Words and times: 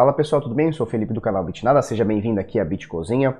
Fala 0.00 0.14
pessoal, 0.14 0.40
tudo 0.40 0.54
bem? 0.54 0.68
Eu 0.68 0.72
sou 0.72 0.86
o 0.86 0.88
Felipe 0.88 1.12
do 1.12 1.20
canal 1.20 1.44
Bitnada, 1.44 1.82
seja 1.82 2.06
bem-vindo 2.06 2.40
aqui 2.40 2.58
à 2.58 2.64
Bitcozinha. 2.64 3.36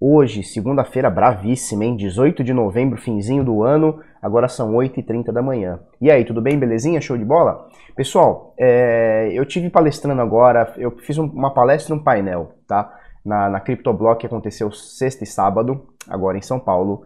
Hoje, 0.00 0.42
segunda-feira 0.42 1.10
bravíssima, 1.10 1.84
hein? 1.84 1.98
18 1.98 2.42
de 2.42 2.54
novembro, 2.54 2.98
finzinho 2.98 3.44
do 3.44 3.62
ano, 3.62 4.00
agora 4.22 4.48
são 4.48 4.72
8h30 4.72 5.30
da 5.30 5.42
manhã. 5.42 5.80
E 6.00 6.10
aí, 6.10 6.24
tudo 6.24 6.40
bem? 6.40 6.58
Belezinha? 6.58 6.98
Show 6.98 7.18
de 7.18 7.26
bola? 7.26 7.68
Pessoal, 7.94 8.54
é... 8.58 9.28
eu 9.34 9.44
tive 9.44 9.68
palestrando 9.68 10.22
agora, 10.22 10.72
eu 10.78 10.92
fiz 10.92 11.18
uma 11.18 11.52
palestra 11.52 11.94
um 11.94 12.02
painel, 12.02 12.52
tá? 12.66 12.90
Na, 13.22 13.50
na 13.50 13.60
CryptoBlock 13.60 14.20
que 14.20 14.26
aconteceu 14.26 14.72
sexta 14.72 15.24
e 15.24 15.26
sábado, 15.26 15.88
agora 16.08 16.38
em 16.38 16.42
São 16.42 16.58
Paulo. 16.58 17.02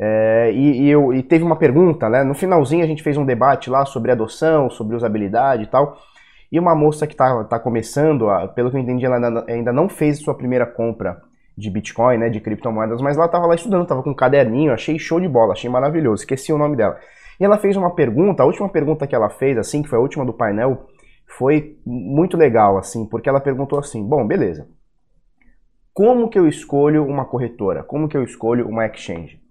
É, 0.00 0.50
e, 0.54 0.84
e, 0.84 0.88
eu, 0.88 1.12
e 1.12 1.22
teve 1.22 1.44
uma 1.44 1.56
pergunta, 1.56 2.08
né? 2.08 2.24
No 2.24 2.34
finalzinho 2.34 2.82
a 2.82 2.86
gente 2.86 3.02
fez 3.02 3.18
um 3.18 3.26
debate 3.26 3.68
lá 3.68 3.84
sobre 3.84 4.10
adoção, 4.10 4.70
sobre 4.70 4.96
usabilidade 4.96 5.64
e 5.64 5.66
tal. 5.66 5.98
E 6.50 6.58
uma 6.58 6.74
moça 6.74 7.06
que 7.06 7.14
está 7.14 7.44
tá 7.44 7.58
começando, 7.58 8.26
pelo 8.54 8.70
que 8.70 8.76
eu 8.76 8.80
entendi, 8.80 9.04
ela 9.04 9.16
ainda, 9.16 9.44
ainda 9.48 9.72
não 9.72 9.88
fez 9.88 10.18
sua 10.20 10.34
primeira 10.34 10.66
compra 10.66 11.20
de 11.56 11.70
Bitcoin, 11.70 12.18
né, 12.18 12.30
de 12.30 12.40
criptomoedas, 12.40 13.02
mas 13.02 13.16
ela 13.16 13.26
estava 13.26 13.46
lá 13.46 13.54
estudando, 13.54 13.82
estava 13.82 14.02
com 14.02 14.10
um 14.10 14.14
caderninho, 14.14 14.72
achei 14.72 14.98
show 14.98 15.20
de 15.20 15.28
bola, 15.28 15.52
achei 15.52 15.68
maravilhoso, 15.68 16.22
esqueci 16.22 16.52
o 16.52 16.58
nome 16.58 16.76
dela. 16.76 16.96
E 17.38 17.44
ela 17.44 17.58
fez 17.58 17.76
uma 17.76 17.94
pergunta, 17.94 18.42
a 18.42 18.46
última 18.46 18.68
pergunta 18.68 19.06
que 19.06 19.14
ela 19.14 19.28
fez, 19.28 19.58
assim, 19.58 19.82
que 19.82 19.88
foi 19.88 19.98
a 19.98 20.02
última 20.02 20.24
do 20.24 20.32
painel, 20.32 20.86
foi 21.26 21.76
muito 21.84 22.36
legal, 22.36 22.78
assim, 22.78 23.04
porque 23.04 23.28
ela 23.28 23.40
perguntou 23.40 23.78
assim, 23.78 24.02
bom, 24.06 24.26
beleza, 24.26 24.68
como 25.92 26.28
que 26.28 26.38
eu 26.38 26.46
escolho 26.46 27.04
uma 27.04 27.24
corretora? 27.24 27.82
Como 27.82 28.08
que 28.08 28.16
eu 28.16 28.22
escolho 28.22 28.68
uma 28.68 28.86
exchange? 28.86 29.42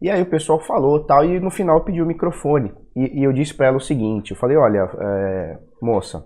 E 0.00 0.10
aí 0.10 0.22
o 0.22 0.26
pessoal 0.26 0.58
falou 0.58 1.04
tal, 1.04 1.26
e 1.26 1.38
no 1.38 1.50
final 1.50 1.84
pediu 1.84 2.04
o 2.04 2.08
microfone. 2.08 2.72
E, 2.94 3.20
e 3.20 3.24
eu 3.24 3.32
disse 3.32 3.54
para 3.54 3.66
ela 3.66 3.76
o 3.76 3.80
seguinte, 3.80 4.30
eu 4.30 4.36
falei, 4.36 4.56
olha, 4.56 4.88
é, 4.98 5.58
moça, 5.80 6.24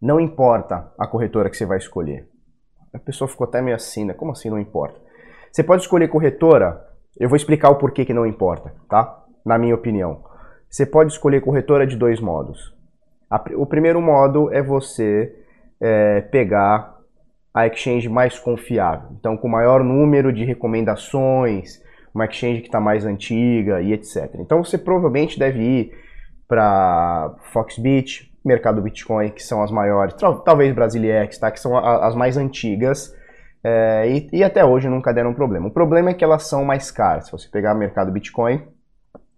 não 0.00 0.20
importa 0.20 0.92
a 0.98 1.06
corretora 1.06 1.48
que 1.48 1.56
você 1.56 1.64
vai 1.64 1.78
escolher. 1.78 2.28
A 2.92 2.98
pessoa 2.98 3.28
ficou 3.28 3.46
até 3.46 3.62
meio 3.62 3.76
assim, 3.76 4.04
né? 4.04 4.12
Como 4.12 4.32
assim 4.32 4.50
não 4.50 4.58
importa? 4.58 5.00
Você 5.50 5.62
pode 5.62 5.82
escolher 5.82 6.08
corretora, 6.08 6.84
eu 7.18 7.28
vou 7.28 7.36
explicar 7.36 7.70
o 7.70 7.76
porquê 7.76 8.04
que 8.04 8.12
não 8.12 8.26
importa, 8.26 8.74
tá? 8.88 9.24
Na 9.44 9.56
minha 9.58 9.74
opinião. 9.74 10.24
Você 10.68 10.84
pode 10.84 11.12
escolher 11.12 11.40
corretora 11.40 11.86
de 11.86 11.96
dois 11.96 12.20
modos. 12.20 12.74
O 13.56 13.64
primeiro 13.64 14.00
modo 14.00 14.52
é 14.52 14.62
você 14.62 15.34
é, 15.80 16.20
pegar 16.20 16.98
a 17.54 17.66
exchange 17.66 18.08
mais 18.08 18.38
confiável. 18.38 19.10
Então, 19.12 19.36
com 19.36 19.48
maior 19.48 19.84
número 19.84 20.32
de 20.32 20.44
recomendações, 20.44 21.82
uma 22.14 22.26
exchange 22.26 22.60
que 22.60 22.68
está 22.68 22.80
mais 22.80 23.04
antiga 23.04 23.80
e 23.80 23.92
etc. 23.92 24.34
Então, 24.38 24.62
você 24.62 24.76
provavelmente 24.76 25.38
deve 25.38 25.60
ir 25.60 25.92
para 26.46 27.34
Foxbit, 27.52 28.30
mercado 28.44 28.82
Bitcoin, 28.82 29.30
que 29.30 29.42
são 29.42 29.62
as 29.62 29.70
maiores, 29.70 30.14
talvez 30.44 30.74
Brasiliex, 30.74 31.38
tá? 31.38 31.50
que 31.50 31.60
são 31.60 31.76
as 31.76 32.14
mais 32.14 32.36
antigas, 32.36 33.14
é, 33.64 34.08
e, 34.08 34.28
e, 34.32 34.44
até 34.44 34.64
hoje 34.64 34.88
nunca 34.88 35.14
deram 35.14 35.32
problema. 35.32 35.68
O 35.68 35.70
problema 35.70 36.10
é 36.10 36.14
que 36.14 36.24
elas 36.24 36.42
são 36.48 36.64
mais 36.64 36.90
caras. 36.90 37.26
Se 37.26 37.32
você 37.32 37.48
pegar 37.48 37.74
mercado 37.74 38.10
Bitcoin, 38.10 38.60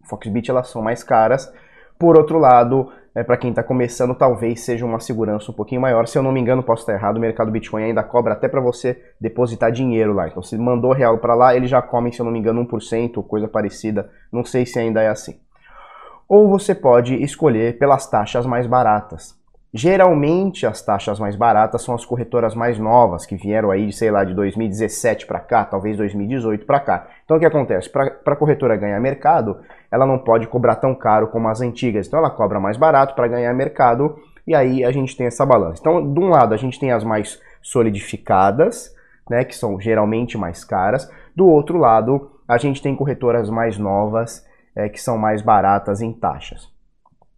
Foxbit, 0.09 0.51
elas 0.51 0.69
são 0.69 0.81
mais 0.83 1.05
caras. 1.05 1.53
Por 1.99 2.17
outro 2.17 2.39
lado, 2.39 2.91
é, 3.15 3.23
para 3.23 3.37
quem 3.37 3.51
está 3.51 3.63
começando, 3.63 4.15
talvez 4.15 4.61
seja 4.65 4.85
uma 4.85 5.01
segurança 5.01 5.51
um 5.51 5.55
pouquinho 5.55 5.81
maior. 5.81 6.07
Se 6.07 6.19
eu 6.19 6.23
não 6.23 6.33
me 6.33 6.41
engano, 6.41 6.63
posso 6.63 6.83
estar 6.83 6.95
errado, 6.95 7.17
o 7.17 7.21
mercado 7.21 7.51
Bitcoin 7.51 7.85
ainda 7.85 8.03
cobra 8.03 8.33
até 8.33 8.49
para 8.49 8.61
você 8.61 9.01
depositar 9.21 9.71
dinheiro 9.71 10.13
lá. 10.13 10.29
Então, 10.29 10.43
se 10.43 10.57
mandou 10.59 10.93
real 10.93 11.19
para 11.19 11.35
lá, 11.35 11.55
ele 11.55 11.67
já 11.67 11.81
come, 11.81 12.13
se 12.13 12.21
eu 12.21 12.25
não 12.25 12.33
me 12.33 12.39
engano, 12.39 12.67
1% 12.67 13.17
ou 13.17 13.23
coisa 13.23 13.47
parecida. 13.47 14.11
Não 14.33 14.45
sei 14.45 14.67
se 14.67 14.79
ainda 14.79 15.01
é 15.01 15.09
assim 15.09 15.39
ou 16.29 16.49
você 16.49 16.75
pode 16.75 17.15
escolher 17.23 17.79
pelas 17.79 18.09
taxas 18.09 18.47
mais 18.47 18.67
baratas. 18.67 19.39
Geralmente 19.77 20.69
as 20.69 20.81
taxas 20.81 21.19
mais 21.19 21.35
baratas 21.35 21.83
são 21.83 21.97
as 21.97 22.05
corretoras 22.05 22.55
mais 22.55 22.79
novas, 22.79 23.27
que 23.27 23.35
vieram 23.35 23.73
aí, 23.73 23.93
sei 23.93 24.09
lá, 24.09 24.23
de 24.23 24.33
2017 24.33 25.27
para 25.27 25.41
cá, 25.41 25.65
talvez 25.65 25.97
2018 25.97 26.65
para 26.65 26.79
cá. 26.79 27.09
Então 27.25 27.37
o 27.37 27.41
que 27.41 27.47
acontece? 27.47 27.91
Para 27.91 28.21
a 28.25 28.37
corretora 28.37 28.77
ganhar 28.77 29.01
mercado, 29.01 29.59
ela 29.91 30.07
não 30.07 30.17
pode 30.17 30.47
cobrar 30.47 30.77
tão 30.77 30.95
caro 30.95 31.27
como 31.27 31.49
as 31.49 31.61
antigas. 31.61 32.07
Então 32.07 32.21
ela 32.21 32.31
cobra 32.31 32.61
mais 32.61 32.77
barato 32.77 33.17
para 33.17 33.27
ganhar 33.27 33.53
mercado 33.53 34.17
e 34.47 34.55
aí 34.55 34.85
a 34.85 34.93
gente 34.93 35.17
tem 35.17 35.27
essa 35.27 35.45
balança. 35.45 35.81
Então, 35.81 36.15
de 36.15 36.21
um 36.21 36.29
lado, 36.29 36.55
a 36.55 36.57
gente 36.57 36.79
tem 36.79 36.93
as 36.93 37.03
mais 37.03 37.41
solidificadas, 37.61 38.95
né, 39.29 39.43
que 39.43 39.57
são 39.57 39.81
geralmente 39.81 40.39
mais 40.39 40.63
caras. 40.63 41.11
Do 41.35 41.49
outro 41.49 41.79
lado, 41.79 42.31
a 42.47 42.59
gente 42.59 42.81
tem 42.81 42.95
corretoras 42.95 43.51
mais 43.51 43.77
novas 43.77 44.47
é, 44.77 44.89
que 44.89 45.03
são 45.03 45.19
mais 45.19 45.43
baratas 45.43 46.01
em 46.01 46.13
taxas. 46.13 46.74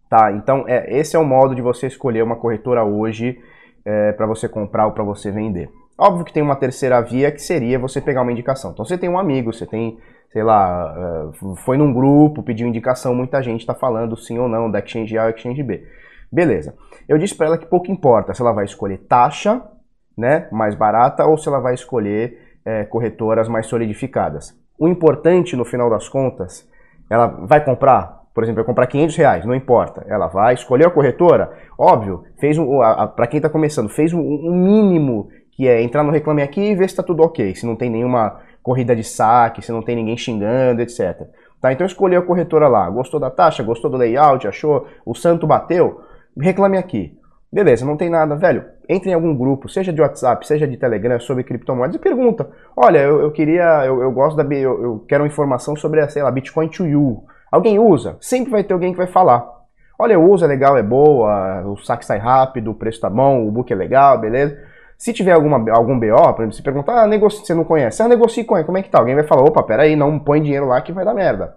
Tá, 0.09 0.33
então 0.33 0.65
é, 0.69 0.99
esse 0.99 1.17
é 1.17 1.19
o 1.19 1.25
modo 1.25 1.55
de 1.55 1.61
você 1.61 1.87
escolher 1.87 2.23
uma 2.23 2.37
corretora 2.37 2.85
hoje 2.85 3.41
é, 3.85 4.13
para 4.13 4.27
você 4.27 4.49
comprar 4.49 4.87
ou 4.87 4.93
para 4.93 5.03
você 5.03 5.31
vender. 5.31 5.69
Óbvio 5.99 6.25
que 6.25 6.33
tem 6.33 6.43
uma 6.43 6.57
terceira 6.57 7.01
via 7.01 7.33
que 7.33 7.41
seria 7.41 7.79
você 7.79 8.01
pegar 8.01 8.23
uma 8.23 8.33
indicação. 8.33 8.71
Então 8.71 8.85
você 8.85 8.97
tem 8.97 9.09
um 9.09 9.19
amigo, 9.19 9.53
você 9.53 9.67
tem, 9.67 9.99
sei 10.31 10.43
lá, 10.43 10.95
é, 10.97 11.57
foi 11.65 11.77
num 11.77 11.93
grupo, 11.93 12.43
pediu 12.43 12.69
indicação, 12.69 13.15
muita 13.15 13.43
gente 13.43 13.61
está 13.61 13.75
falando 13.75 14.17
sim 14.17 14.39
ou 14.39 14.49
não 14.49 14.71
da 14.71 14.79
Exchange 14.79 15.19
A 15.19 15.25
ou 15.25 15.31
Exchange 15.31 15.63
B. 15.63 15.85
Beleza. 16.31 16.75
Eu 17.09 17.19
disse 17.19 17.35
para 17.35 17.47
ela 17.47 17.59
que 17.59 17.67
pouco 17.67 17.91
importa 17.91 18.35
se 18.35 18.43
ela 18.43 18.53
vai 18.53 18.65
escolher 18.65 18.99
taxa, 19.09 19.63
né, 20.17 20.49
mais 20.51 20.75
barata, 20.75 21.25
ou 21.27 21.37
se 21.37 21.49
ela 21.49 21.61
vai 21.61 21.75
escolher 21.75 22.59
é, 22.65 22.85
corretoras 22.85 23.49
mais 23.49 23.67
solidificadas. 23.67 24.55
O 24.79 24.89
importante, 24.89 25.57
no 25.57 25.65
final 25.65 25.89
das 25.89 26.09
contas, 26.09 26.69
ela 27.09 27.27
vai 27.27 27.65
comprar, 27.65 28.16
por 28.37 28.45
exemplo, 28.45 28.57
vai 28.57 28.67
comprar 28.67 28.87
500 28.87 29.17
reais, 29.17 29.47
não 29.47 29.55
importa. 29.55 30.05
Ela 30.07 30.27
vai 30.27 30.53
escolher 30.53 30.87
a 30.87 30.91
corretora, 30.91 31.51
óbvio, 31.79 32.23
fez 32.39 32.59
um, 32.59 32.81
para 33.17 33.27
quem 33.27 33.39
está 33.39 33.49
começando, 33.49 33.89
fez 33.89 34.13
um, 34.13 34.21
um, 34.21 34.55
mínimo 34.55 35.31
que 35.53 35.67
é 35.67 35.81
entrar 35.81 36.03
no 36.03 36.11
Reclame 36.11 36.43
Aqui 36.43 36.61
e 36.61 36.75
ver 36.75 36.87
se 36.87 36.93
está 36.93 37.03
tudo 37.03 37.23
ok, 37.23 37.55
se 37.55 37.65
não 37.65 37.75
tem 37.75 37.89
nenhuma 37.89 38.39
corrida 38.63 38.95
de 38.95 39.03
saque, 39.03 39.63
se 39.63 39.73
não 39.73 39.81
tem 39.81 39.97
ninguém 39.97 40.19
xingando, 40.19 40.83
etc. 40.83 41.23
Tá, 41.63 41.73
então 41.73 41.87
escolheu 41.87 42.21
a 42.21 42.27
corretora 42.27 42.69
lá, 42.69 42.91
gostou 42.91 43.19
da 43.19 43.31
taxa, 43.31 43.63
gostou 43.63 43.91
do 43.91 43.97
layout, 43.97 44.47
achou, 44.47 44.87
o 45.07 45.15
santo 45.15 45.47
bateu, 45.47 46.03
reclame 46.39 46.77
aqui. 46.77 47.19
Beleza, 47.51 47.87
não 47.87 47.97
tem 47.97 48.11
nada, 48.11 48.37
velho. 48.37 48.67
Entre 48.87 49.09
em 49.09 49.15
algum 49.15 49.35
grupo, 49.35 49.67
seja 49.67 49.95
de 49.95 50.03
WhatsApp, 50.03 50.47
seja 50.47 50.69
de 50.69 50.77
Telegram, 50.77 51.19
sobre 51.19 51.43
criptomoedas 51.43 51.97
e 51.97 51.99
pergunta: 51.99 52.51
Olha, 52.77 52.99
eu, 52.99 53.23
eu 53.23 53.33
queria, 53.33 53.83
eu, 53.87 54.03
eu, 54.03 54.13
gosto 54.13 54.37
da, 54.37 54.45
eu, 54.55 54.83
eu 54.83 55.05
quero 55.09 55.25
informação 55.25 55.75
sobre, 55.75 56.07
sei 56.11 56.23
lá, 56.23 56.31
Bitcoin 56.31 56.69
to 56.69 56.85
you. 56.85 57.25
Alguém 57.51 57.79
usa? 57.79 58.17
Sempre 58.21 58.51
vai 58.51 58.65
ter 58.65 58.75
alguém 58.75 58.93
que 58.93 58.99
vai 58.99 59.07
falar. 59.07 59.47
Olha, 59.99 60.15
eu 60.15 60.23
uso, 60.23 60.45
é 60.45 60.49
legal, 60.49 60.77
é 60.77 60.83
boa, 60.83 61.63
o 61.67 61.77
saque 61.79 62.05
sai 62.05 62.19
rápido, 62.19 62.71
o 62.71 62.75
preço 62.75 63.01
tá 63.01 63.09
bom, 63.09 63.47
o 63.47 63.51
book 63.51 63.73
é 63.73 63.77
legal, 63.77 64.19
beleza? 64.19 64.59
Se 64.99 65.13
tiver 65.13 65.33
alguma, 65.33 65.59
algum 65.71 65.99
BO, 65.99 66.35
por 66.35 66.43
exemplo, 66.43 66.53
você 66.53 66.63
perguntar, 66.63 67.03
ah, 67.03 67.07
negocia, 67.07 67.45
você 67.45 67.55
não 67.55 67.65
conhece, 67.65 68.03
ah, 68.03 68.09
negocie 68.09 68.45
com 68.45 68.57
ele, 68.57 68.67
como 68.67 68.79
é 68.79 68.83
que 68.83 68.91
tá? 68.91 68.99
Alguém 68.99 69.15
vai 69.15 69.25
falar, 69.25 69.43
opa, 69.43 69.63
peraí, 69.63 69.97
não 69.97 70.19
põe 70.19 70.43
dinheiro 70.43 70.67
lá 70.67 70.81
que 70.81 70.93
vai 70.93 71.05
dar 71.05 71.15
merda. 71.15 71.57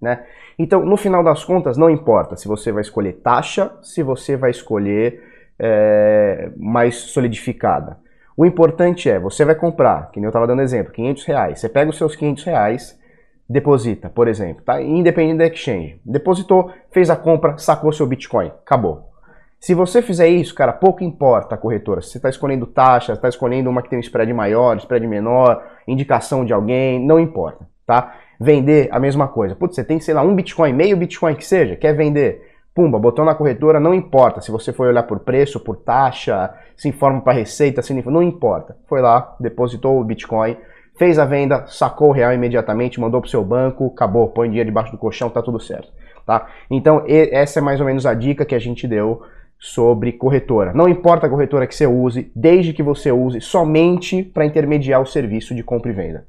Né? 0.00 0.22
Então, 0.58 0.84
no 0.84 0.96
final 0.96 1.22
das 1.22 1.44
contas, 1.44 1.76
não 1.76 1.90
importa 1.90 2.36
se 2.36 2.46
você 2.46 2.70
vai 2.70 2.82
escolher 2.82 3.14
taxa, 3.14 3.72
se 3.82 4.02
você 4.02 4.36
vai 4.36 4.50
escolher 4.50 5.22
é, 5.58 6.50
mais 6.56 6.96
solidificada. 6.96 7.98
O 8.36 8.44
importante 8.44 9.08
é, 9.08 9.18
você 9.18 9.44
vai 9.44 9.54
comprar, 9.54 10.10
que 10.10 10.18
nem 10.18 10.24
eu 10.24 10.30
estava 10.30 10.46
dando 10.46 10.62
exemplo, 10.62 10.92
500 10.92 11.24
reais. 11.24 11.60
Você 11.60 11.68
pega 11.68 11.90
os 11.90 11.96
seus 11.96 12.16
500 12.16 12.44
reais, 12.44 13.00
deposita, 13.48 14.08
por 14.08 14.28
exemplo, 14.28 14.62
tá? 14.64 14.80
independente 14.80 15.38
da 15.38 15.46
exchange. 15.46 16.00
Depositou, 16.04 16.70
fez 16.90 17.10
a 17.10 17.16
compra, 17.16 17.58
sacou 17.58 17.92
seu 17.92 18.06
Bitcoin, 18.06 18.46
acabou. 18.46 19.10
Se 19.60 19.72
você 19.72 20.02
fizer 20.02 20.28
isso, 20.28 20.54
cara, 20.54 20.74
pouco 20.74 21.02
importa 21.02 21.54
a 21.54 21.58
corretora. 21.58 22.02
Se 22.02 22.10
você 22.10 22.18
está 22.18 22.28
escolhendo 22.28 22.66
taxa, 22.66 23.14
está 23.14 23.28
escolhendo 23.28 23.70
uma 23.70 23.80
que 23.80 23.88
tem 23.88 23.98
um 23.98 24.02
spread 24.02 24.30
maior, 24.32 24.76
spread 24.76 25.06
menor, 25.06 25.62
indicação 25.88 26.44
de 26.44 26.52
alguém, 26.52 27.04
não 27.04 27.18
importa, 27.18 27.66
tá? 27.86 28.14
Vender, 28.38 28.88
a 28.92 29.00
mesma 29.00 29.26
coisa. 29.26 29.54
Putz, 29.54 29.74
você 29.74 29.82
tem, 29.82 29.98
sei 30.00 30.12
lá, 30.12 30.22
um 30.22 30.34
Bitcoin, 30.34 30.74
meio 30.74 30.96
Bitcoin 30.96 31.34
que 31.34 31.46
seja, 31.46 31.76
quer 31.76 31.94
vender. 31.94 32.54
Pumba, 32.74 32.98
botou 32.98 33.24
na 33.24 33.34
corretora, 33.34 33.80
não 33.80 33.94
importa 33.94 34.40
se 34.40 34.50
você 34.50 34.72
foi 34.72 34.88
olhar 34.88 35.04
por 35.04 35.20
preço, 35.20 35.60
por 35.60 35.76
taxa, 35.76 36.52
se 36.76 36.88
informa 36.88 37.20
para 37.20 37.32
receita, 37.32 37.80
se 37.80 37.94
não 37.94 38.22
importa. 38.22 38.76
Foi 38.86 39.00
lá, 39.00 39.34
depositou 39.40 39.98
o 39.98 40.04
Bitcoin, 40.04 40.58
fez 40.96 41.18
a 41.18 41.24
venda, 41.24 41.66
sacou 41.66 42.08
o 42.08 42.12
real 42.12 42.32
imediatamente, 42.32 43.00
mandou 43.00 43.20
para 43.20 43.28
o 43.28 43.30
seu 43.30 43.44
banco, 43.44 43.92
acabou, 43.94 44.28
põe 44.28 44.48
dinheiro 44.48 44.70
debaixo 44.70 44.92
do 44.92 44.98
colchão, 44.98 45.28
tá 45.30 45.42
tudo 45.42 45.60
certo. 45.60 45.88
Tá? 46.26 46.46
Então, 46.70 47.04
essa 47.06 47.58
é 47.58 47.62
mais 47.62 47.80
ou 47.80 47.86
menos 47.86 48.06
a 48.06 48.14
dica 48.14 48.44
que 48.44 48.54
a 48.54 48.58
gente 48.58 48.88
deu 48.88 49.22
sobre 49.58 50.12
corretora. 50.12 50.72
Não 50.72 50.88
importa 50.88 51.26
a 51.26 51.30
corretora 51.30 51.66
que 51.66 51.74
você 51.74 51.86
use, 51.86 52.30
desde 52.34 52.72
que 52.72 52.82
você 52.82 53.12
use 53.12 53.40
somente 53.40 54.22
para 54.22 54.44
intermediar 54.44 55.00
o 55.00 55.06
serviço 55.06 55.54
de 55.54 55.62
compra 55.62 55.90
e 55.90 55.94
venda. 55.94 56.26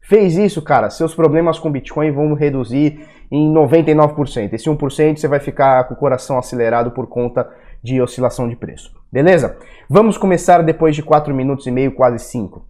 Fez 0.00 0.36
isso, 0.38 0.62
cara, 0.62 0.88
seus 0.88 1.14
problemas 1.14 1.58
com 1.58 1.70
Bitcoin 1.70 2.10
vão 2.10 2.32
reduzir 2.32 3.06
em 3.30 3.52
99%. 3.52 4.52
Esse 4.52 4.68
1% 4.68 5.16
você 5.16 5.28
vai 5.28 5.40
ficar 5.40 5.84
com 5.84 5.94
o 5.94 5.96
coração 5.96 6.38
acelerado 6.38 6.90
por 6.92 7.06
conta 7.06 7.48
de 7.82 8.00
oscilação 8.00 8.48
de 8.48 8.56
preço. 8.56 8.94
Beleza? 9.12 9.56
Vamos 9.88 10.16
começar 10.16 10.62
depois 10.62 10.96
de 10.96 11.02
4 11.02 11.34
minutos 11.34 11.66
e 11.66 11.70
meio, 11.70 11.92
quase 11.92 12.18
5. 12.18 12.67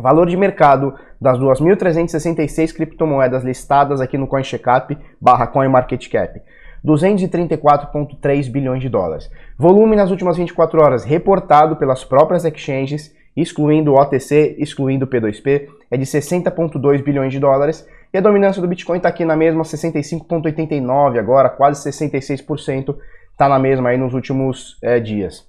Valor 0.00 0.26
de 0.26 0.36
mercado 0.36 0.94
das 1.20 1.38
2.366 1.38 2.74
criptomoedas 2.74 3.42
listadas 3.42 4.00
aqui 4.00 4.18
no 4.18 4.26
CoinCheckup 4.26 4.96
barra 5.20 5.46
CoinMarketCap. 5.46 6.40
234,3 6.84 8.50
bilhões 8.50 8.80
de 8.80 8.88
dólares. 8.88 9.30
Volume 9.58 9.96
nas 9.96 10.10
últimas 10.10 10.36
24 10.36 10.80
horas 10.80 11.04
reportado 11.04 11.76
pelas 11.76 12.04
próprias 12.04 12.44
exchanges, 12.44 13.14
excluindo 13.36 13.92
o 13.92 14.00
OTC, 14.00 14.56
excluindo 14.58 15.04
o 15.04 15.08
P2P, 15.08 15.68
é 15.90 15.96
de 15.96 16.04
60,2 16.04 17.02
bilhões 17.02 17.32
de 17.32 17.40
dólares. 17.40 17.86
E 18.12 18.18
a 18.18 18.20
dominância 18.20 18.62
do 18.62 18.68
Bitcoin 18.68 18.98
está 18.98 19.08
aqui 19.08 19.24
na 19.24 19.36
mesma 19.36 19.64
65,89 19.64 21.18
agora, 21.18 21.48
quase 21.48 21.90
66%, 21.90 22.96
está 23.32 23.48
na 23.48 23.58
mesma 23.58 23.88
aí 23.88 23.98
nos 23.98 24.14
últimos 24.14 24.78
é, 24.82 25.00
dias. 25.00 25.46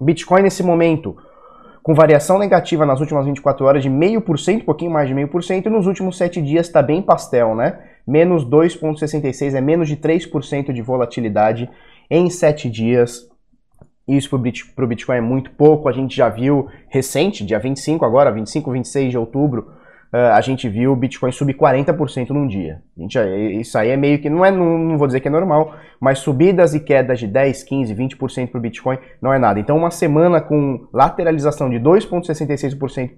Bitcoin 0.00 0.42
nesse 0.42 0.62
momento 0.62 1.16
com 1.88 1.94
variação 1.94 2.38
negativa 2.38 2.84
nas 2.84 3.00
últimas 3.00 3.24
24 3.24 3.64
horas 3.64 3.82
de 3.82 3.88
0,5%, 3.88 4.56
um 4.56 4.60
pouquinho 4.60 4.90
mais 4.90 5.08
de 5.08 5.14
0,5%, 5.14 5.64
e 5.64 5.70
nos 5.70 5.86
últimos 5.86 6.18
7 6.18 6.42
dias 6.42 6.66
está 6.66 6.82
bem 6.82 7.00
pastel, 7.00 7.54
né? 7.54 7.78
Menos 8.06 8.44
2,66%, 8.44 9.54
é 9.54 9.60
menos 9.62 9.88
de 9.88 9.96
3% 9.96 10.70
de 10.70 10.82
volatilidade 10.82 11.66
em 12.10 12.28
7 12.28 12.68
dias. 12.68 13.26
Isso 14.06 14.28
para 14.28 14.84
o 14.84 14.86
Bitcoin 14.86 15.16
é 15.16 15.20
muito 15.22 15.50
pouco, 15.52 15.88
a 15.88 15.92
gente 15.92 16.14
já 16.14 16.28
viu 16.28 16.68
recente, 16.90 17.42
dia 17.42 17.58
25 17.58 18.04
agora, 18.04 18.30
25, 18.30 18.70
26 18.70 19.10
de 19.10 19.16
outubro, 19.16 19.68
a 20.10 20.40
gente 20.40 20.68
viu 20.68 20.92
o 20.92 20.96
Bitcoin 20.96 21.30
subir 21.30 21.54
40% 21.54 22.30
num 22.30 22.46
dia. 22.46 22.80
Gente, 22.96 23.18
isso 23.60 23.76
aí 23.76 23.90
é 23.90 23.96
meio 23.96 24.18
que, 24.18 24.30
não, 24.30 24.44
é, 24.44 24.50
não, 24.50 24.78
não, 24.78 24.96
vou 24.98 25.06
dizer 25.06 25.20
que 25.20 25.28
é 25.28 25.30
normal, 25.30 25.74
mas 26.00 26.20
subidas 26.20 26.74
e 26.74 26.80
quedas 26.80 27.18
de 27.18 27.26
10, 27.26 27.62
15, 27.62 27.94
20% 27.94 28.50
para 28.50 28.58
o 28.58 28.60
Bitcoin 28.60 28.98
não 29.20 29.32
é 29.32 29.38
nada. 29.38 29.60
Então, 29.60 29.76
uma 29.76 29.90
semana 29.90 30.40
com 30.40 30.86
lateralização 30.92 31.68
de 31.68 31.76
2,66% 31.78 33.10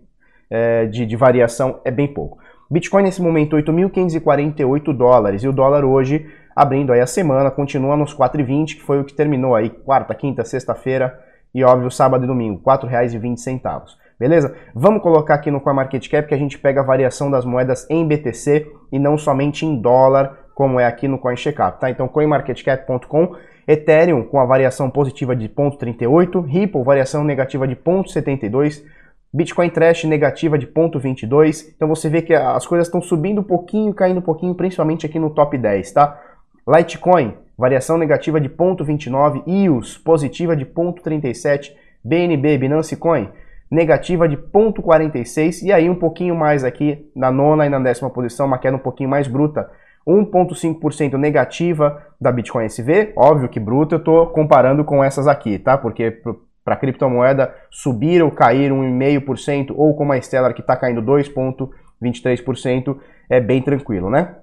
é, 0.51 0.87
de, 0.87 1.07
de 1.07 1.17
variação 1.17 1.81
é 1.85 1.91
bem 1.91 2.09
pouco. 2.09 2.39
Bitcoin 2.69 3.03
nesse 3.03 3.23
momento 3.23 3.57
8.548 3.57 4.97
dólares 4.97 5.43
e 5.43 5.49
o 5.49 5.53
dólar 5.53 5.85
hoje 5.85 6.27
abrindo 6.55 6.93
aí 6.93 7.01
a 7.01 7.07
semana 7.07 7.51
continua 7.51 7.97
nos 7.97 8.15
4,20 8.15 8.77
que 8.77 8.83
foi 8.83 9.01
o 9.01 9.05
que 9.05 9.13
terminou 9.13 9.57
aí 9.57 9.71
quarta, 9.71 10.15
quinta, 10.15 10.45
sexta-feira 10.45 11.19
e 11.55 11.65
óbvio 11.65 11.91
sábado 11.91 12.25
e 12.25 12.27
domingo, 12.27 12.61
R$ 12.65 12.77
4,20. 12.79 13.83
Beleza? 14.21 14.55
Vamos 14.75 15.03
colocar 15.03 15.33
aqui 15.33 15.51
no 15.51 15.63
CoinMarketCap 15.63 16.29
que 16.29 16.35
a 16.35 16.37
gente 16.39 16.59
pega 16.59 16.83
a 16.83 16.85
variação 16.85 17.31
das 17.31 17.47
moedas 17.47 17.89
em 17.89 18.07
BTC 18.07 18.71
e 18.93 18.99
não 18.99 19.17
somente 19.17 19.65
em 19.65 19.81
dólar, 19.81 20.51
como 20.55 20.79
é 20.79 20.85
aqui 20.85 21.09
no 21.09 21.19
CoinCheckup, 21.19 21.81
tá? 21.81 21.89
Então 21.89 22.07
coinmarketcap.com, 22.07 23.35
Ethereum 23.67 24.23
com 24.25 24.39
a 24.39 24.45
variação 24.45 24.91
positiva 24.91 25.35
de 25.35 25.49
0.38, 25.49 26.45
Ripple 26.45 26.85
variação 26.85 27.25
negativa 27.25 27.67
de 27.67 27.75
0.72, 27.75 28.85
Bitcoin 29.33 29.71
Trash 29.71 30.05
negativa 30.05 30.59
de 30.59 30.67
0.22. 30.67 31.73
Então 31.75 31.89
você 31.89 32.11
vê 32.11 32.21
que 32.21 32.35
as 32.35 32.67
coisas 32.67 32.89
estão 32.89 33.01
subindo 33.01 33.41
um 33.41 33.45
pouquinho, 33.45 33.95
caindo 33.95 34.19
um 34.19 34.23
pouquinho, 34.23 34.55
principalmente 34.55 35.07
aqui 35.07 35.19
no 35.19 35.31
top 35.31 35.57
10, 35.57 35.93
tá? 35.93 36.21
Litecoin, 36.69 37.39
variação 37.57 37.97
negativa 37.97 38.39
de 38.39 38.51
0.29, 38.51 39.45
EOS 39.47 39.97
positiva 39.97 40.55
de 40.55 40.67
0.37, 40.67 41.73
BNB, 42.05 42.59
Binance 42.59 42.95
Coin, 42.97 43.31
negativa 43.71 44.29
de 44.29 44.37
0,46 44.37 45.63
e 45.63 45.73
aí 45.73 45.89
um 45.89 45.95
pouquinho 45.95 46.35
mais 46.35 46.65
aqui 46.65 47.09
na 47.15 47.31
nona 47.31 47.67
e 47.67 47.69
na 47.69 47.79
décima 47.79 48.11
posição, 48.11 48.47
uma 48.47 48.59
queda 48.59 48.77
um 48.77 48.81
pouquinho 48.81 49.09
mais 49.09 49.29
bruta, 49.29 49.71
1,5% 50.07 51.15
negativa 51.15 52.03
da 52.21 52.33
Bitcoin 52.33 52.65
SV, 52.65 53.13
óbvio 53.15 53.49
que 53.49 53.61
bruta 53.61 53.95
eu 53.95 53.99
estou 53.99 54.27
comparando 54.29 54.85
com 54.85 55.05
essas 55.05 55.29
aqui, 55.29 55.59
tá? 55.59 55.79
Porque 55.79 56.21
para 56.65 56.77
criptomoeda 56.77 57.55
subir 57.71 58.23
ou 58.23 58.31
cair 58.31 58.73
1,5% 58.73 59.73
ou 59.77 59.95
como 59.95 60.13
a 60.13 60.21
Stellar 60.21 60.55
que 60.55 60.61
está 60.61 60.77
caindo 60.77 61.03
2,23% 61.03 62.97
é 63.29 63.41
bem 63.41 63.63
tranquilo, 63.63 64.11
né? 64.11 64.37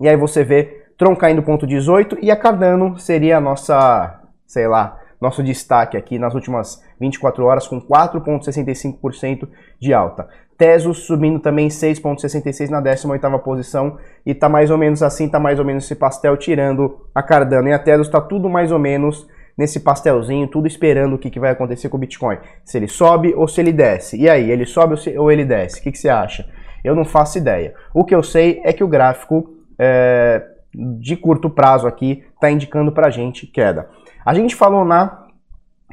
E 0.00 0.08
aí 0.08 0.16
você 0.16 0.42
vê 0.42 0.84
Tron 0.98 1.14
caindo 1.14 1.42
0,18 1.42 2.18
e 2.20 2.30
a 2.30 2.36
Cardano 2.36 2.98
seria 2.98 3.38
a 3.38 3.40
nossa, 3.40 4.20
sei 4.46 4.66
lá, 4.66 5.00
nosso 5.24 5.42
destaque 5.42 5.96
aqui 5.96 6.18
nas 6.18 6.34
últimas 6.34 6.82
24 7.00 7.44
horas 7.44 7.66
com 7.66 7.80
4,65% 7.80 9.48
de 9.80 9.92
alta. 9.92 10.28
Tesos 10.56 10.98
subindo 11.06 11.40
também 11.40 11.68
6,66 11.68 12.68
na 12.68 12.80
18ª 12.80 13.38
posição 13.40 13.98
e 14.24 14.32
tá 14.34 14.48
mais 14.48 14.70
ou 14.70 14.78
menos 14.78 15.02
assim, 15.02 15.28
tá 15.28 15.40
mais 15.40 15.58
ou 15.58 15.64
menos 15.64 15.84
esse 15.84 15.96
pastel 15.96 16.36
tirando 16.36 17.08
a 17.12 17.22
Cardano 17.22 17.68
e 17.68 17.72
a 17.72 17.78
Tesos, 17.78 18.08
tá 18.08 18.20
tudo 18.20 18.48
mais 18.48 18.70
ou 18.70 18.78
menos 18.78 19.26
nesse 19.56 19.80
pastelzinho, 19.80 20.46
tudo 20.48 20.66
esperando 20.66 21.14
o 21.14 21.18
que, 21.18 21.30
que 21.30 21.40
vai 21.40 21.50
acontecer 21.50 21.88
com 21.88 21.96
o 21.96 22.00
Bitcoin. 22.00 22.38
Se 22.64 22.76
ele 22.76 22.88
sobe 22.88 23.34
ou 23.34 23.48
se 23.48 23.60
ele 23.60 23.72
desce. 23.72 24.16
E 24.16 24.28
aí, 24.28 24.50
ele 24.50 24.66
sobe 24.66 24.94
ou 25.16 25.30
ele 25.30 25.44
desce? 25.44 25.80
O 25.80 25.82
que, 25.82 25.92
que 25.92 25.98
você 25.98 26.08
acha? 26.08 26.48
Eu 26.84 26.94
não 26.94 27.04
faço 27.04 27.38
ideia. 27.38 27.74
O 27.92 28.04
que 28.04 28.14
eu 28.14 28.22
sei 28.22 28.60
é 28.64 28.72
que 28.72 28.82
o 28.82 28.88
gráfico 28.88 29.54
é, 29.78 30.42
de 30.74 31.16
curto 31.16 31.48
prazo 31.48 31.86
aqui 31.86 32.24
está 32.34 32.50
indicando 32.50 32.92
para 32.92 33.10
gente 33.10 33.46
queda. 33.46 33.88
A 34.24 34.32
gente 34.32 34.56
falou 34.56 34.84
na 34.84 35.26